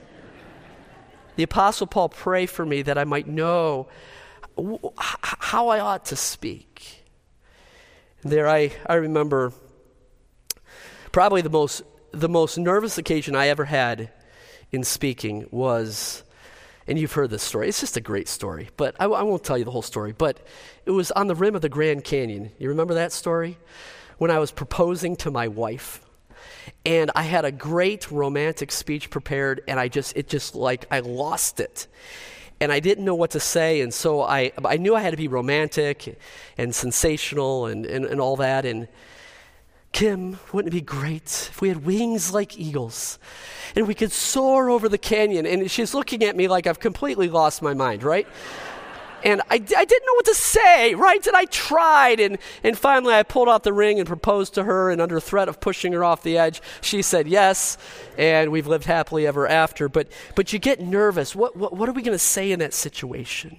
the 1.37 1.43
Apostle 1.43 1.87
Paul, 1.87 2.09
pray 2.09 2.45
for 2.47 2.65
me 2.65 2.81
that 2.81 2.97
I 2.97 3.03
might 3.05 3.27
know 3.27 3.87
how 4.97 5.69
I 5.69 5.79
ought 5.79 6.05
to 6.05 6.15
speak. 6.15 7.05
There 8.23 8.47
I, 8.47 8.71
I 8.87 8.95
remember 8.95 9.53
probably 11.11 11.41
the 11.43 11.51
most, 11.51 11.83
the 12.11 12.27
most 12.27 12.57
nervous 12.57 12.97
occasion 12.97 13.35
I 13.35 13.47
ever 13.47 13.65
had 13.65 14.11
in 14.71 14.83
speaking 14.83 15.47
was, 15.51 16.23
and 16.87 16.97
you've 16.97 17.13
heard 17.13 17.29
this 17.29 17.43
story, 17.43 17.69
it's 17.69 17.81
just 17.81 17.97
a 17.97 18.01
great 18.01 18.27
story, 18.27 18.69
but 18.75 18.95
I, 18.99 19.05
I 19.05 19.21
won't 19.21 19.43
tell 19.43 19.59
you 19.59 19.63
the 19.63 19.71
whole 19.71 19.83
story, 19.83 20.13
but 20.13 20.39
it 20.87 20.91
was 20.91 21.11
on 21.11 21.27
the 21.27 21.35
rim 21.35 21.55
of 21.55 21.61
the 21.61 21.69
Grand 21.69 22.03
Canyon. 22.03 22.51
You 22.57 22.69
remember 22.69 22.95
that 22.95 23.11
story? 23.11 23.59
When 24.17 24.32
I 24.32 24.39
was 24.39 24.51
proposing 24.51 25.15
to 25.17 25.32
my 25.32 25.47
wife. 25.47 26.03
And 26.86 27.12
I 27.15 27.23
had 27.23 27.45
a 27.45 27.51
great 27.51 28.10
romantic 28.12 28.71
speech 28.71 29.10
prepared, 29.10 29.62
and 29.67 29.80
I 29.80 29.88
just, 29.88 30.15
it 30.15 30.27
just 30.27 30.56
like, 30.56 30.86
I 30.89 30.99
lost 30.99 31.60
it 31.60 31.88
and 32.60 32.71
I 32.71 32.80
didn't 32.80 33.06
know 33.06 33.15
what 33.15 33.32
to 33.32 33.39
say, 33.39 33.82
and 33.82 33.93
so 33.93 34.21
I, 34.21 34.51
I 34.65 34.77
knew 34.77 34.95
I 34.95 35.01
had 35.01 35.12
to 35.12 35.17
be 35.17 35.27
romantic 35.27 36.19
and 36.58 36.73
sensational 36.73 37.67
and, 37.67 37.86
and, 37.86 38.06
and 38.06 38.19
all 38.19 38.36
that. 38.38 38.65
And 38.65 38.88
Kim, 39.91 40.39
wouldn't 40.51 40.73
it 40.73 40.77
be 40.77 40.82
great 40.82 41.49
if 41.51 41.62
we 41.62 41.69
had 41.69 41.86
wings 41.86 42.34
like 42.34 42.58
eagles 42.58 43.19
and 43.75 43.88
we 43.88 43.93
could 43.93 44.12
soar 44.12 44.69
over 44.69 44.89
the 44.89 44.97
canyon? 44.97 45.45
And 45.45 45.69
she's 45.69 45.93
looking 45.93 46.23
at 46.23 46.36
me 46.36 46.47
like 46.47 46.65
I've 46.65 46.80
completely 46.80 47.30
lost 47.30 47.62
my 47.62 47.73
mind, 47.73 48.03
right? 48.03 48.27
And 49.23 49.41
I, 49.49 49.56
I 49.56 49.58
didn't 49.60 50.06
know 50.06 50.13
what 50.13 50.25
to 50.25 50.36
say, 50.36 50.93
right? 50.93 51.25
And 51.25 51.36
I 51.36 51.45
tried. 51.45 52.19
And, 52.19 52.38
and 52.63 52.77
finally, 52.77 53.13
I 53.13 53.23
pulled 53.23 53.49
out 53.49 53.63
the 53.63 53.73
ring 53.73 53.99
and 53.99 54.08
proposed 54.08 54.53
to 54.56 54.63
her. 54.63 54.91
And 54.91 55.01
under 55.01 55.19
threat 55.19 55.49
of 55.49 55.60
pushing 55.60 55.93
her 55.93 56.03
off 56.03 56.23
the 56.23 56.38
edge, 56.38 56.62
she 56.82 57.01
said 57.01 57.27
yes. 57.27 57.77
And 58.17 58.51
we've 58.51 58.67
lived 58.67 58.86
happily 58.86 59.25
ever 59.25 59.47
after. 59.47 59.89
But, 59.89 60.08
but 60.36 60.53
you 60.53 60.60
get 60.60 60.80
nervous. 60.80 61.36
What, 61.36 61.56
what, 61.56 61.75
what 61.75 61.89
are 61.89 61.93
we 61.93 62.01
going 62.01 62.15
to 62.15 62.19
say 62.19 62.51
in 62.51 62.60
that 62.60 62.73
situation? 62.73 63.58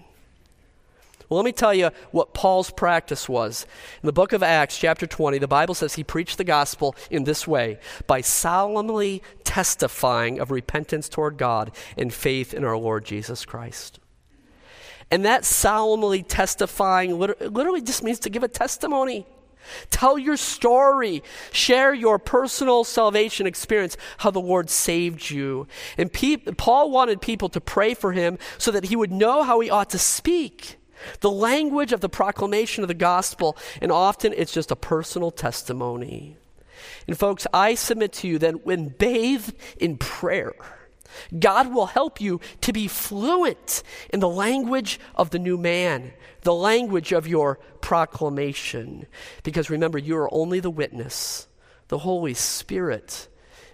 Well, 1.28 1.36
let 1.36 1.44
me 1.44 1.52
tell 1.52 1.74
you 1.74 1.90
what 2.10 2.32
Paul's 2.32 2.70
practice 2.70 3.28
was. 3.28 3.66
In 4.02 4.06
the 4.06 4.14
book 4.14 4.32
of 4.32 4.42
Acts, 4.42 4.78
chapter 4.78 5.06
20, 5.06 5.36
the 5.38 5.46
Bible 5.46 5.74
says 5.74 5.94
he 5.94 6.04
preached 6.04 6.38
the 6.38 6.44
gospel 6.44 6.96
in 7.10 7.24
this 7.24 7.46
way 7.46 7.78
by 8.06 8.22
solemnly 8.22 9.22
testifying 9.44 10.40
of 10.40 10.50
repentance 10.50 11.06
toward 11.08 11.36
God 11.36 11.72
and 11.98 12.14
faith 12.14 12.54
in 12.54 12.64
our 12.64 12.78
Lord 12.78 13.04
Jesus 13.04 13.44
Christ. 13.44 14.00
And 15.10 15.24
that 15.24 15.44
solemnly 15.44 16.22
testifying 16.22 17.18
literally 17.18 17.80
just 17.80 18.02
means 18.02 18.18
to 18.20 18.30
give 18.30 18.42
a 18.42 18.48
testimony. 18.48 19.26
Tell 19.90 20.18
your 20.18 20.36
story. 20.36 21.22
Share 21.52 21.92
your 21.94 22.18
personal 22.18 22.84
salvation 22.84 23.46
experience, 23.46 23.96
how 24.18 24.30
the 24.30 24.40
Lord 24.40 24.70
saved 24.70 25.30
you. 25.30 25.66
And 25.96 26.12
pe- 26.12 26.36
Paul 26.36 26.90
wanted 26.90 27.20
people 27.20 27.48
to 27.50 27.60
pray 27.60 27.94
for 27.94 28.12
him 28.12 28.38
so 28.58 28.70
that 28.70 28.84
he 28.84 28.96
would 28.96 29.12
know 29.12 29.42
how 29.42 29.60
he 29.60 29.70
ought 29.70 29.90
to 29.90 29.98
speak. 29.98 30.76
The 31.20 31.30
language 31.30 31.92
of 31.92 32.00
the 32.00 32.08
proclamation 32.08 32.82
of 32.82 32.88
the 32.88 32.94
gospel, 32.94 33.56
and 33.80 33.92
often 33.92 34.34
it's 34.36 34.52
just 34.52 34.70
a 34.70 34.76
personal 34.76 35.30
testimony. 35.30 36.36
And 37.06 37.16
folks, 37.16 37.46
I 37.52 37.74
submit 37.74 38.12
to 38.14 38.28
you 38.28 38.38
that 38.40 38.66
when 38.66 38.88
bathed 38.88 39.54
in 39.78 39.96
prayer, 39.96 40.54
God 41.38 41.72
will 41.72 41.86
help 41.86 42.20
you 42.20 42.40
to 42.62 42.72
be 42.72 42.88
fluent 42.88 43.82
in 44.10 44.20
the 44.20 44.28
language 44.28 45.00
of 45.14 45.30
the 45.30 45.38
new 45.38 45.58
man, 45.58 46.12
the 46.42 46.54
language 46.54 47.12
of 47.12 47.26
your 47.26 47.58
proclamation. 47.80 49.06
Because 49.42 49.70
remember, 49.70 49.98
you 49.98 50.16
are 50.16 50.32
only 50.32 50.60
the 50.60 50.70
witness, 50.70 51.48
the 51.88 51.98
Holy 51.98 52.34
Spirit 52.34 53.28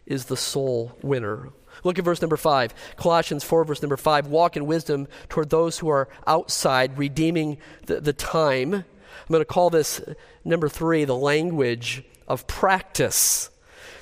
is 0.07 0.27
the 0.27 0.37
soul 0.37 0.97
winner. 1.03 1.51
Look 1.83 1.99
at 1.99 2.05
verse 2.05 2.23
number 2.23 2.37
5. 2.37 2.75
Colossians 2.97 3.45
4, 3.45 3.65
verse 3.65 3.83
number 3.83 3.97
5. 3.97 4.29
Walk 4.29 4.57
in 4.57 4.67
wisdom 4.67 5.09
toward 5.29 5.51
those 5.51 5.79
who 5.79 5.89
are 5.89 6.09
outside, 6.27 6.97
redeeming 6.99 7.59
the, 7.87 8.01
the 8.01 8.13
time. 8.13 8.75
I'm 8.75 8.85
going 9.29 9.41
to 9.41 9.45
call 9.45 9.71
this, 9.71 10.01
number 10.45 10.69
3, 10.69 11.05
the 11.05 11.17
language 11.17 12.05
of 12.29 12.47
practice 12.47 13.51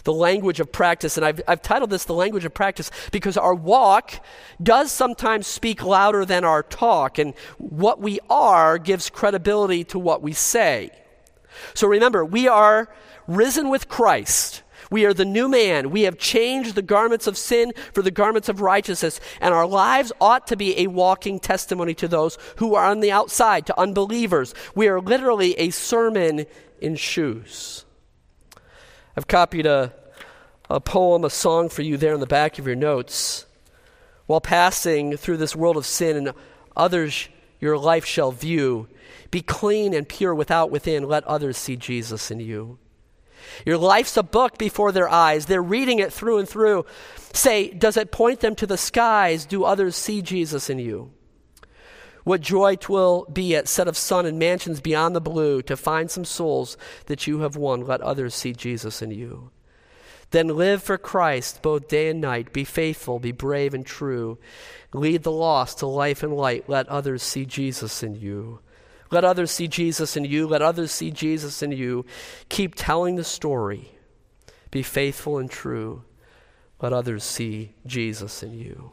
the 0.04 0.12
language 0.12 0.60
of 0.60 0.72
practice. 0.72 1.16
And 1.16 1.24
I've, 1.24 1.40
I've 1.46 1.62
titled 1.62 1.90
this 1.90 2.04
the 2.04 2.14
language 2.14 2.44
of 2.44 2.54
practice 2.54 2.90
because 3.10 3.36
our 3.36 3.54
walk 3.54 4.24
does 4.62 4.90
sometimes 4.92 5.46
speak 5.46 5.84
louder 5.84 6.24
than 6.24 6.44
our 6.44 6.62
talk, 6.62 7.18
and 7.18 7.34
what 7.58 8.00
we 8.00 8.20
are 8.30 8.78
gives 8.78 9.10
credibility 9.10 9.84
to 9.84 9.98
what 9.98 10.22
we 10.22 10.32
say. 10.32 10.90
So 11.74 11.86
remember, 11.86 12.24
we 12.24 12.48
are 12.48 12.88
risen 13.26 13.68
with 13.68 13.88
Christ. 13.88 14.62
We 14.90 15.06
are 15.06 15.14
the 15.14 15.24
new 15.24 15.48
man. 15.48 15.90
We 15.90 16.02
have 16.02 16.18
changed 16.18 16.74
the 16.74 16.82
garments 16.82 17.26
of 17.26 17.38
sin 17.38 17.72
for 17.94 18.02
the 18.02 18.10
garments 18.10 18.50
of 18.50 18.60
righteousness, 18.60 19.20
and 19.40 19.54
our 19.54 19.66
lives 19.66 20.12
ought 20.20 20.46
to 20.48 20.56
be 20.56 20.78
a 20.80 20.88
walking 20.88 21.40
testimony 21.40 21.94
to 21.94 22.08
those 22.08 22.36
who 22.56 22.74
are 22.74 22.84
on 22.84 23.00
the 23.00 23.10
outside, 23.10 23.66
to 23.66 23.80
unbelievers. 23.80 24.54
We 24.74 24.88
are 24.88 25.00
literally 25.00 25.54
a 25.54 25.70
sermon 25.70 26.44
in 26.80 26.96
shoes. 26.96 27.86
I've 29.16 29.28
copied 29.28 29.66
a, 29.66 29.92
a 30.70 30.80
poem, 30.80 31.24
a 31.24 31.30
song 31.30 31.68
for 31.68 31.82
you 31.82 31.96
there 31.96 32.14
in 32.14 32.20
the 32.20 32.26
back 32.26 32.58
of 32.58 32.66
your 32.66 32.76
notes. 32.76 33.46
While 34.26 34.40
passing 34.40 35.16
through 35.16 35.36
this 35.36 35.56
world 35.56 35.76
of 35.76 35.84
sin 35.84 36.16
and 36.16 36.32
others 36.76 37.28
your 37.60 37.78
life 37.78 38.04
shall 38.04 38.32
view, 38.32 38.88
be 39.30 39.42
clean 39.42 39.94
and 39.94 40.08
pure 40.08 40.34
without, 40.34 40.70
within. 40.70 41.04
Let 41.04 41.24
others 41.24 41.56
see 41.56 41.76
Jesus 41.76 42.30
in 42.30 42.40
you. 42.40 42.78
Your 43.66 43.76
life's 43.76 44.16
a 44.16 44.22
book 44.22 44.58
before 44.58 44.92
their 44.92 45.08
eyes. 45.08 45.46
They're 45.46 45.62
reading 45.62 45.98
it 45.98 46.12
through 46.12 46.38
and 46.38 46.48
through. 46.48 46.86
Say, 47.32 47.70
does 47.70 47.96
it 47.96 48.12
point 48.12 48.40
them 48.40 48.54
to 48.56 48.66
the 48.66 48.76
skies? 48.76 49.44
Do 49.44 49.64
others 49.64 49.96
see 49.96 50.22
Jesus 50.22 50.70
in 50.70 50.78
you? 50.78 51.12
What 52.24 52.40
joy 52.40 52.76
twill 52.76 53.26
be 53.32 53.56
at 53.56 53.68
set 53.68 53.88
of 53.88 53.96
sun 53.96 54.26
and 54.26 54.38
mansions 54.38 54.80
beyond 54.80 55.16
the 55.16 55.20
blue 55.20 55.62
to 55.62 55.76
find 55.76 56.10
some 56.10 56.24
souls 56.24 56.76
that 57.06 57.26
you 57.26 57.40
have 57.40 57.56
won. 57.56 57.80
Let 57.80 58.00
others 58.00 58.34
see 58.34 58.52
Jesus 58.52 59.02
in 59.02 59.10
you. 59.10 59.50
Then 60.30 60.48
live 60.48 60.82
for 60.82 60.96
Christ 60.96 61.60
both 61.60 61.88
day 61.88 62.08
and 62.08 62.20
night. 62.20 62.52
Be 62.52 62.64
faithful, 62.64 63.18
be 63.18 63.32
brave 63.32 63.74
and 63.74 63.84
true. 63.84 64.38
Lead 64.94 65.24
the 65.24 65.32
lost 65.32 65.78
to 65.78 65.86
life 65.86 66.22
and 66.22 66.34
light. 66.34 66.68
Let 66.68 66.88
others 66.88 67.22
see 67.22 67.44
Jesus 67.44 68.02
in 68.02 68.14
you. 68.14 68.60
Let 69.10 69.24
others 69.24 69.50
see 69.50 69.68
Jesus 69.68 70.16
in 70.16 70.24
you. 70.24 70.46
Let 70.46 70.62
others 70.62 70.90
see 70.90 71.10
Jesus 71.10 71.62
in 71.62 71.70
you. 71.70 72.06
Keep 72.48 72.76
telling 72.76 73.16
the 73.16 73.24
story. 73.24 73.92
Be 74.70 74.82
faithful 74.82 75.36
and 75.36 75.50
true. 75.50 76.04
Let 76.80 76.94
others 76.94 77.22
see 77.22 77.74
Jesus 77.86 78.42
in 78.42 78.54
you. 78.54 78.92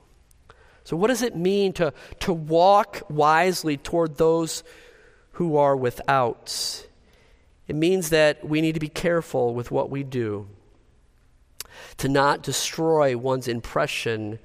So, 0.89 0.97
what 0.97 1.09
does 1.09 1.21
it 1.21 1.35
mean 1.35 1.73
to, 1.73 1.93
to 2.21 2.33
walk 2.33 3.03
wisely 3.11 3.77
toward 3.77 4.17
those 4.17 4.63
who 5.33 5.55
are 5.55 5.75
without? 5.75 6.87
It 7.67 7.75
means 7.75 8.09
that 8.09 8.43
we 8.43 8.59
need 8.59 8.73
to 8.73 8.79
be 8.79 8.89
careful 8.89 9.53
with 9.53 9.69
what 9.69 9.91
we 9.91 10.03
do, 10.03 10.47
to 11.97 12.09
not 12.09 12.41
destroy 12.41 13.15
one's 13.15 13.47
impression 13.47 14.39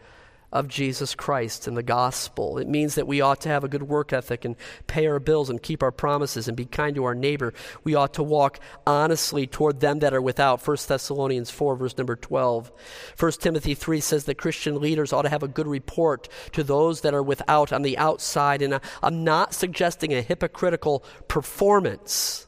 of 0.55 0.69
Jesus 0.69 1.15
Christ 1.15 1.67
and 1.67 1.77
the 1.77 1.83
gospel. 1.83 2.59
It 2.59 2.69
means 2.69 2.95
that 2.95 3.09
we 3.09 3.21
ought 3.21 3.41
to 3.43 3.49
have 3.49 3.65
a 3.65 3.69
good 3.69 3.83
work 3.83 4.13
ethic 4.13 4.45
and 4.45 4.55
pay 4.87 5.07
our 5.07 5.19
bills 5.19 5.51
and 5.51 5.61
keep 5.61 5.83
our 5.83 5.91
promises 5.91 6.47
and 6.47 6.57
be 6.57 6.65
kind 6.65 6.95
to 6.95 7.05
our 7.05 7.15
neighbor. 7.15 7.53
We 7.83 7.97
ought 7.97 8.15
to 8.15 8.23
walk 8.23 8.61
honestly 8.87 9.47
toward 9.49 9.81
them 9.81 9.99
that 9.99 10.15
are 10.15 10.23
without. 10.23 10.67
1 10.67 10.77
Thessalonians 10.87 11.51
4, 11.51 11.77
verse 11.77 11.99
number 11.99 12.15
12. 12.15 12.71
1 13.19 13.33
Timothy 13.33 13.75
3 13.75 14.01
says 14.01 14.25
that 14.25 14.39
Christian 14.39 14.81
leaders 14.81 15.13
ought 15.13 15.23
to 15.23 15.29
have 15.29 15.43
a 15.43 15.49
good 15.49 15.67
report 15.67 16.29
to 16.53 16.63
those 16.63 17.01
that 17.01 17.15
are 17.15 17.23
without 17.23 17.73
on 17.73 17.83
the 17.83 17.99
outside. 17.99 18.63
And 18.63 18.81
I'm 19.03 19.25
not 19.25 19.53
suggesting 19.53 20.15
a 20.15 20.23
hypocritical 20.23 21.05
performance 21.27 22.47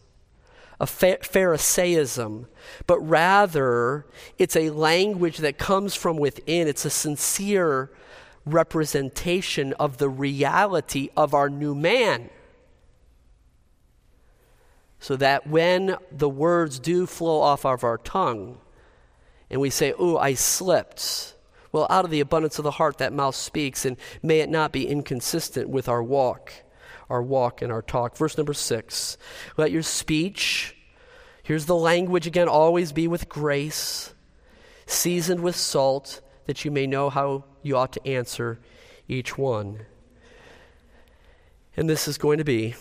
a 0.79 0.87
Pharisaism, 0.87 2.47
but 2.87 2.99
rather 3.01 4.07
it's 4.39 4.57
a 4.57 4.71
language 4.71 5.39
that 5.39 5.59
comes 5.59 5.95
from 5.95 6.17
within. 6.19 6.69
It's 6.69 6.85
a 6.85 6.91
sincere 6.91 7.91
representation 8.45 9.73
of 9.75 9.99
the 9.99 10.09
reality 10.09 11.09
of 11.17 11.35
our 11.35 11.49
new 11.49 11.75
man. 11.75 12.31
So 14.99 15.17
that 15.17 15.47
when 15.47 15.97
the 16.11 16.29
words 16.29 16.79
do 16.79 17.07
flow 17.07 17.41
off 17.41 17.65
of 17.65 17.85
our 17.85 17.99
tongue 17.99 18.59
and 19.51 19.61
we 19.61 19.71
say, 19.71 19.95
Oh, 19.99 20.17
I 20.17 20.35
slipped. 20.35 21.35
Well, 21.73 21.87
out 21.91 22.05
of 22.05 22.11
the 22.11 22.21
abundance 22.21 22.59
of 22.59 22.65
the 22.65 22.71
heart, 22.71 22.99
that 22.99 23.13
mouth 23.13 23.35
speaks, 23.35 23.85
and 23.85 23.99
may 24.23 24.41
it 24.41 24.49
not 24.49 24.73
be 24.73 24.89
inconsistent 24.89 25.69
with 25.69 25.89
our 25.89 26.03
walk 26.03 26.53
our 27.09 27.23
walk 27.23 27.63
and 27.63 27.71
our 27.73 27.83
talk. 27.83 28.17
Verse 28.17 28.37
number 28.37 28.55
six 28.55 29.17
let 29.57 29.71
your 29.71 29.83
speech, 29.83 30.77
Here's 31.47 31.67
the 31.67 31.77
language 31.77 32.27
again 32.27 32.49
always 32.49 32.91
be 32.91 33.07
with 33.07 33.29
grace, 33.29 34.13
seasoned 34.85 35.45
with 35.45 35.55
salt, 35.55 36.21
that 36.47 36.65
you 36.65 36.73
may 36.73 36.89
know 36.89 37.09
how 37.09 37.45
you 37.63 37.77
ought 37.77 37.93
to 37.93 38.05
answer 38.05 38.59
each 39.07 39.39
one. 39.39 39.87
And 41.77 41.89
this 41.89 42.09
is 42.09 42.19
going 42.19 42.39
to 42.39 42.45
be 42.45 42.75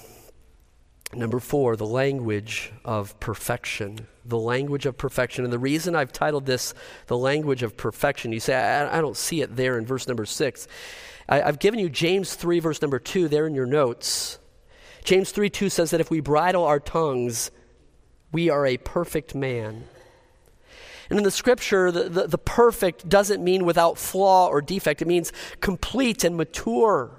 number 1.14 1.40
four 1.40 1.76
the 1.76 1.86
language 1.86 2.74
of 2.84 3.20
perfection. 3.20 4.08
The 4.26 4.40
language 4.40 4.88
of 4.88 4.98
perfection. 4.98 5.44
And 5.44 5.54
the 5.54 5.60
reason 5.60 5.96
I've 5.96 6.12
titled 6.12 6.48
this 6.48 6.74
the 7.06 7.18
language 7.18 7.62
of 7.62 7.78
perfection, 7.78 8.32
you 8.32 8.40
say, 8.40 8.56
I, 8.56 8.98
I 8.98 9.00
don't 9.00 9.16
see 9.16 9.42
it 9.42 9.56
there 9.56 9.78
in 9.78 9.86
verse 9.86 10.08
number 10.08 10.26
six. 10.26 10.68
I, 11.28 11.42
I've 11.42 11.60
given 11.60 11.80
you 11.80 11.90
James 11.90 12.36
3, 12.36 12.60
verse 12.60 12.82
number 12.82 13.00
2, 13.00 13.28
there 13.28 13.48
in 13.48 13.56
your 13.56 13.66
notes. 13.66 14.40
James 15.04 15.32
3 15.32 15.50
2 15.50 15.70
says 15.70 15.92
that 15.92 16.02
if 16.02 16.10
we 16.10 16.20
bridle 16.20 16.64
our 16.64 16.80
tongues, 16.80 17.52
we 18.32 18.50
are 18.50 18.66
a 18.66 18.78
perfect 18.78 19.36
man. 19.36 19.86
And 21.10 21.20
in 21.20 21.24
the 21.24 21.32
scripture, 21.32 21.92
the, 21.92 22.10
the, 22.10 22.28
the, 22.28 22.38
perfect 22.38 23.08
doesn't 23.08 23.44
mean 23.44 23.64
without 23.66 24.00
flaw 24.00 24.48
or 24.48 24.62
defect, 24.62 25.04
it 25.04 25.08
means 25.08 25.32
complete 25.62 26.24
and 26.24 26.36
mature. 26.36 27.12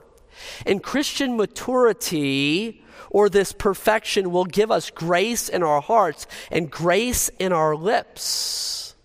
And 0.67 0.83
Christian 0.83 1.37
maturity 1.37 2.85
or 3.11 3.29
this 3.29 3.53
perfection 3.53 4.33
will 4.33 4.45
give 4.45 4.73
us 4.73 4.91
grace 4.91 5.49
in 5.49 5.63
our 5.63 5.81
hearts 5.81 6.27
and 6.51 6.71
grace 6.71 7.29
in 7.39 7.53
our 7.53 7.77
lips. 7.77 8.96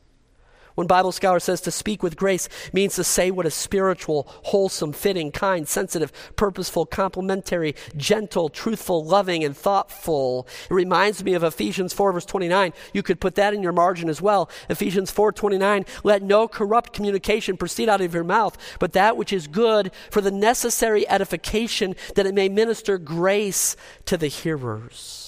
When 0.81 0.87
Bible 0.87 1.11
scholar 1.11 1.39
says 1.39 1.61
to 1.61 1.69
speak 1.69 2.01
with 2.01 2.17
grace 2.17 2.49
means 2.73 2.95
to 2.95 3.03
say 3.03 3.29
what 3.29 3.45
is 3.45 3.53
spiritual, 3.53 4.27
wholesome, 4.45 4.93
fitting, 4.93 5.31
kind, 5.31 5.67
sensitive, 5.67 6.11
purposeful, 6.35 6.87
complimentary, 6.87 7.75
gentle, 7.95 8.49
truthful, 8.49 9.05
loving, 9.05 9.43
and 9.43 9.55
thoughtful. 9.55 10.47
It 10.71 10.73
reminds 10.73 11.23
me 11.23 11.35
of 11.35 11.43
Ephesians 11.43 11.93
4 11.93 12.13
verse 12.13 12.25
29. 12.25 12.73
You 12.95 13.03
could 13.03 13.19
put 13.19 13.35
that 13.35 13.53
in 13.53 13.61
your 13.61 13.73
margin 13.73 14.09
as 14.09 14.23
well. 14.23 14.49
Ephesians 14.69 15.11
4:29, 15.11 15.85
let 16.03 16.23
no 16.23 16.47
corrupt 16.47 16.93
communication 16.93 17.57
proceed 17.57 17.87
out 17.87 18.01
of 18.01 18.15
your 18.15 18.23
mouth, 18.23 18.57
but 18.79 18.93
that 18.93 19.15
which 19.15 19.31
is 19.31 19.45
good 19.45 19.91
for 20.09 20.21
the 20.21 20.31
necessary 20.31 21.07
edification 21.07 21.95
that 22.15 22.25
it 22.25 22.33
may 22.33 22.49
minister 22.49 22.97
grace 22.97 23.75
to 24.05 24.17
the 24.17 24.29
hearers. 24.29 25.20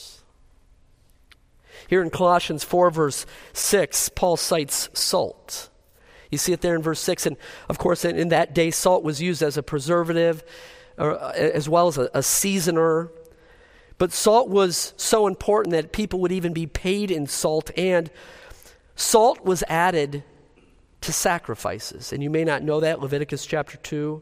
Here 1.94 2.02
in 2.02 2.10
Colossians 2.10 2.64
4, 2.64 2.90
verse 2.90 3.28
6, 3.54 4.10
Paul 4.16 4.36
cites 4.36 4.90
salt. 4.94 5.70
You 6.32 6.40
see 6.40 6.52
it 6.52 6.62
there 6.62 6.74
in 6.74 6.82
verse 6.82 7.00
6. 7.00 7.28
And 7.28 7.38
of 7.70 7.78
course, 7.78 8.04
in, 8.04 8.18
in 8.18 8.30
that 8.30 8.56
day, 8.56 8.72
salt 8.72 9.04
was 9.04 9.22
used 9.22 9.44
as 9.44 9.58
a 9.58 9.62
preservative 9.62 10.44
uh, 10.98 11.34
as 11.36 11.70
well 11.70 11.88
as 11.88 12.00
a, 12.00 12.10
a 12.16 12.24
seasoner. 12.24 13.12
But 14.00 14.12
salt 14.12 14.50
was 14.50 14.96
so 14.98 15.28
important 15.28 15.74
that 15.74 15.92
people 15.92 16.20
would 16.22 16.32
even 16.32 16.52
be 16.52 16.66
paid 16.66 17.12
in 17.12 17.28
salt, 17.28 17.70
and 17.78 18.10
salt 18.96 19.46
was 19.46 19.64
added 19.68 20.24
to 21.02 21.14
sacrifices. 21.14 22.12
And 22.12 22.24
you 22.24 22.32
may 22.32 22.44
not 22.44 22.64
know 22.64 22.80
that, 22.80 23.02
Leviticus 23.02 23.46
chapter 23.46 23.78
2. 23.78 24.20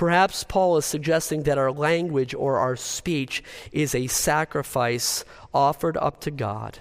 Perhaps 0.00 0.44
Paul 0.44 0.78
is 0.78 0.86
suggesting 0.86 1.42
that 1.42 1.58
our 1.58 1.70
language 1.70 2.32
or 2.32 2.56
our 2.56 2.74
speech 2.74 3.44
is 3.70 3.94
a 3.94 4.06
sacrifice 4.06 5.26
offered 5.52 5.98
up 5.98 6.22
to 6.22 6.30
God. 6.30 6.78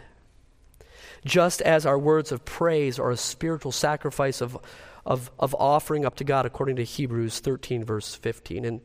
Just 1.25 1.62
as 1.63 1.86
our 1.86 1.99
words 1.99 2.32
of 2.32 2.45
praise 2.45 2.97
are 2.97 3.12
a 3.12 3.17
spiritual 3.17 3.73
sacrifice 3.73 4.39
of, 4.39 4.58
of, 5.05 5.32
of 5.38 5.53
offering 5.60 6.05
up 6.05 6.15
to 6.15 6.23
God, 6.23 6.45
according 6.45 6.77
to 6.77 6.86
Hebrews 6.86 7.41
13, 7.41 7.84
verse 7.84 8.15
15. 8.15 8.63
And, 8.63 8.79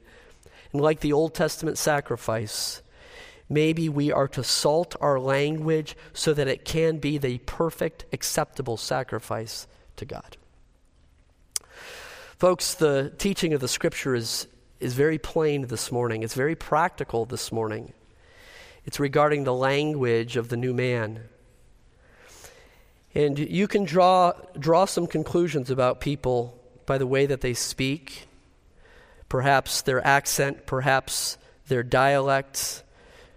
and 0.72 0.82
like 0.82 0.98
the 0.98 1.12
Old 1.12 1.32
Testament 1.32 1.78
sacrifice, 1.78 2.82
maybe 3.48 3.88
we 3.88 4.10
are 4.10 4.26
to 4.26 4.42
salt 4.42 4.96
our 5.00 5.20
language 5.20 5.96
so 6.12 6.34
that 6.34 6.48
it 6.48 6.64
can 6.64 6.98
be 6.98 7.18
the 7.18 7.38
perfect, 7.38 8.04
acceptable 8.12 8.78
sacrifice 8.78 9.68
to 9.94 10.04
God. 10.04 10.36
Folks, 12.38 12.74
the 12.74 13.12
teaching 13.16 13.54
of 13.54 13.60
the 13.60 13.68
scripture 13.68 14.12
is, 14.12 14.48
is 14.80 14.94
very 14.94 15.18
plain 15.18 15.68
this 15.68 15.92
morning. 15.92 16.24
It's 16.24 16.34
very 16.34 16.56
practical 16.56 17.24
this 17.26 17.52
morning. 17.52 17.92
It's 18.84 18.98
regarding 18.98 19.44
the 19.44 19.54
language 19.54 20.36
of 20.36 20.48
the 20.48 20.56
new 20.56 20.74
man. 20.74 21.20
And 23.14 23.38
you 23.38 23.68
can 23.68 23.84
draw, 23.84 24.32
draw 24.58 24.84
some 24.84 25.06
conclusions 25.06 25.70
about 25.70 26.00
people 26.00 26.58
by 26.86 26.98
the 26.98 27.06
way 27.06 27.24
that 27.26 27.40
they 27.40 27.54
speak, 27.54 28.26
perhaps 29.28 29.82
their 29.82 30.04
accent, 30.04 30.66
perhaps 30.66 31.38
their 31.68 31.84
dialects, 31.84 32.82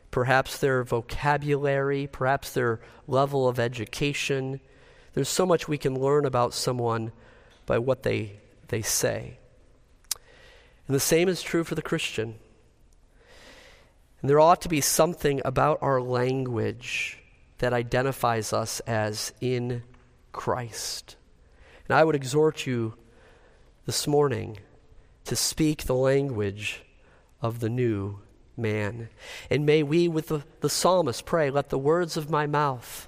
perhaps 0.09 0.57
their 0.57 0.83
vocabulary, 0.83 2.07
perhaps 2.11 2.51
their 2.51 2.79
level 3.05 3.47
of 3.47 3.59
education. 3.59 4.59
There's 5.13 5.29
so 5.29 5.45
much 5.45 5.67
we 5.67 5.77
can 5.77 5.99
learn 5.99 6.25
about 6.25 6.55
someone 6.55 7.11
by 7.67 7.77
what 7.77 8.01
they 8.01 8.39
they 8.67 8.81
say. 8.81 9.37
And 10.87 10.95
the 10.95 11.01
same 11.01 11.27
is 11.27 11.41
true 11.41 11.63
for 11.63 11.75
the 11.75 11.81
Christian. 11.81 12.35
And 14.21 14.29
there 14.29 14.39
ought 14.39 14.61
to 14.61 14.69
be 14.69 14.81
something 14.81 15.41
about 15.45 15.79
our 15.81 16.01
language 16.01 17.19
that 17.59 17.73
identifies 17.73 18.53
us 18.53 18.79
as 18.81 19.33
in 19.41 19.83
Christ. 20.31 21.15
And 21.87 21.97
I 21.97 22.03
would 22.03 22.15
exhort 22.15 22.65
you 22.65 22.95
this 23.85 24.07
morning 24.07 24.57
to 25.25 25.35
speak 25.35 25.83
the 25.83 25.95
language 25.95 26.83
of 27.41 27.59
the 27.59 27.69
new 27.69 28.19
man. 28.55 29.09
And 29.49 29.65
may 29.65 29.83
we, 29.83 30.07
with 30.07 30.27
the, 30.27 30.43
the 30.61 30.69
psalmist, 30.69 31.25
pray, 31.25 31.49
let 31.49 31.69
the 31.69 31.77
words 31.77 32.17
of 32.17 32.29
my 32.29 32.47
mouth 32.47 33.07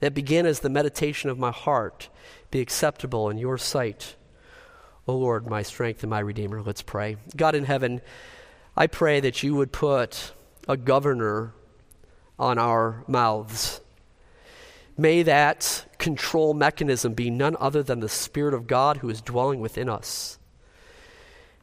that 0.00 0.14
begin 0.14 0.46
as 0.46 0.60
the 0.60 0.68
meditation 0.68 1.28
of 1.28 1.38
my 1.38 1.50
heart 1.50 2.08
be 2.50 2.60
acceptable 2.60 3.30
in 3.30 3.38
your 3.38 3.58
sight 3.58 4.16
O 5.08 5.16
Lord, 5.16 5.48
my 5.48 5.62
strength 5.62 6.02
and 6.02 6.10
my 6.10 6.20
Redeemer. 6.20 6.62
Let's 6.62 6.82
pray. 6.82 7.16
God 7.36 7.54
in 7.54 7.64
heaven, 7.64 8.00
I 8.76 8.86
pray 8.86 9.20
that 9.20 9.42
you 9.42 9.54
would 9.56 9.72
put 9.72 10.32
a 10.68 10.76
governor 10.76 11.52
on 12.38 12.58
our 12.58 13.04
mouths. 13.08 13.80
May 14.96 15.22
that 15.24 15.86
control 15.98 16.54
mechanism 16.54 17.14
be 17.14 17.30
none 17.30 17.56
other 17.58 17.82
than 17.82 18.00
the 18.00 18.08
Spirit 18.08 18.54
of 18.54 18.66
God 18.66 18.98
who 18.98 19.08
is 19.08 19.20
dwelling 19.20 19.60
within 19.60 19.88
us. 19.88 20.38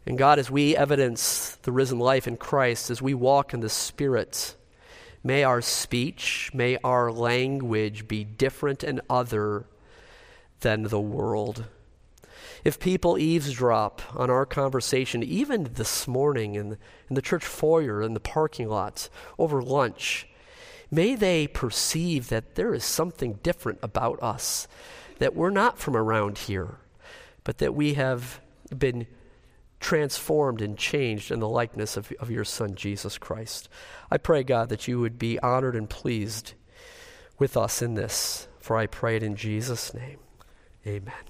And 0.06 0.18
God, 0.18 0.40
as 0.40 0.50
we 0.50 0.76
evidence 0.76 1.58
the 1.62 1.72
risen 1.72 2.00
life 2.00 2.28
in 2.28 2.38
Christ, 2.38 2.90
as 2.90 3.02
we 3.02 3.14
walk 3.14 3.54
in 3.54 3.60
the 3.60 3.70
Spirit, 3.70 4.56
may 5.24 5.44
our 5.44 5.62
speech, 5.62 6.50
may 6.54 6.78
our 6.84 7.12
language 7.12 8.08
be 8.08 8.24
different 8.24 8.84
and 8.84 9.02
other 9.10 9.66
than 10.62 10.84
the 10.84 11.00
world. 11.00 11.66
If 12.64 12.80
people 12.80 13.18
eavesdrop 13.18 14.02
on 14.16 14.30
our 14.30 14.46
conversation, 14.46 15.24
even 15.24 15.70
this 15.74 16.08
morning 16.08 16.56
in 16.56 16.78
in 17.10 17.16
the 17.16 17.22
church 17.22 17.46
foyer, 17.46 18.02
in 18.02 18.14
the 18.14 18.20
parking 18.20 18.70
lots, 18.70 19.10
over 19.38 19.62
lunch, 19.62 20.28
may 20.92 21.16
they 21.16 21.48
perceive 21.48 22.30
that 22.30 22.56
there 22.56 22.74
is 22.74 22.86
something 22.86 23.40
different 23.44 23.80
about 23.82 24.22
us, 24.22 24.68
that 25.18 25.36
we're 25.36 25.50
not 25.50 25.80
from 25.80 25.96
around 25.96 26.38
here, 26.38 26.78
but 27.44 27.58
that 27.58 27.74
we 27.74 27.96
have 27.96 28.40
been 28.78 29.08
transformed 29.80 30.62
and 30.62 30.78
changed 30.78 31.32
in 31.32 31.40
the 31.40 31.48
likeness 31.48 31.98
of, 31.98 32.12
of 32.20 32.30
your 32.30 32.44
Son, 32.44 32.76
Jesus 32.76 33.18
Christ. 33.18 33.70
I 34.12 34.18
pray, 34.18 34.44
God, 34.44 34.70
that 34.70 34.88
you 34.88 35.00
would 35.00 35.18
be 35.18 35.40
honored 35.40 35.76
and 35.76 35.90
pleased 35.90 36.54
with 37.38 37.56
us 37.56 37.82
in 37.82 37.96
this, 37.96 38.48
for 38.60 38.78
I 38.78 38.86
pray 38.86 39.16
it 39.16 39.24
in 39.24 39.36
Jesus' 39.36 39.94
name. 39.94 40.20
Amen. 40.86 41.29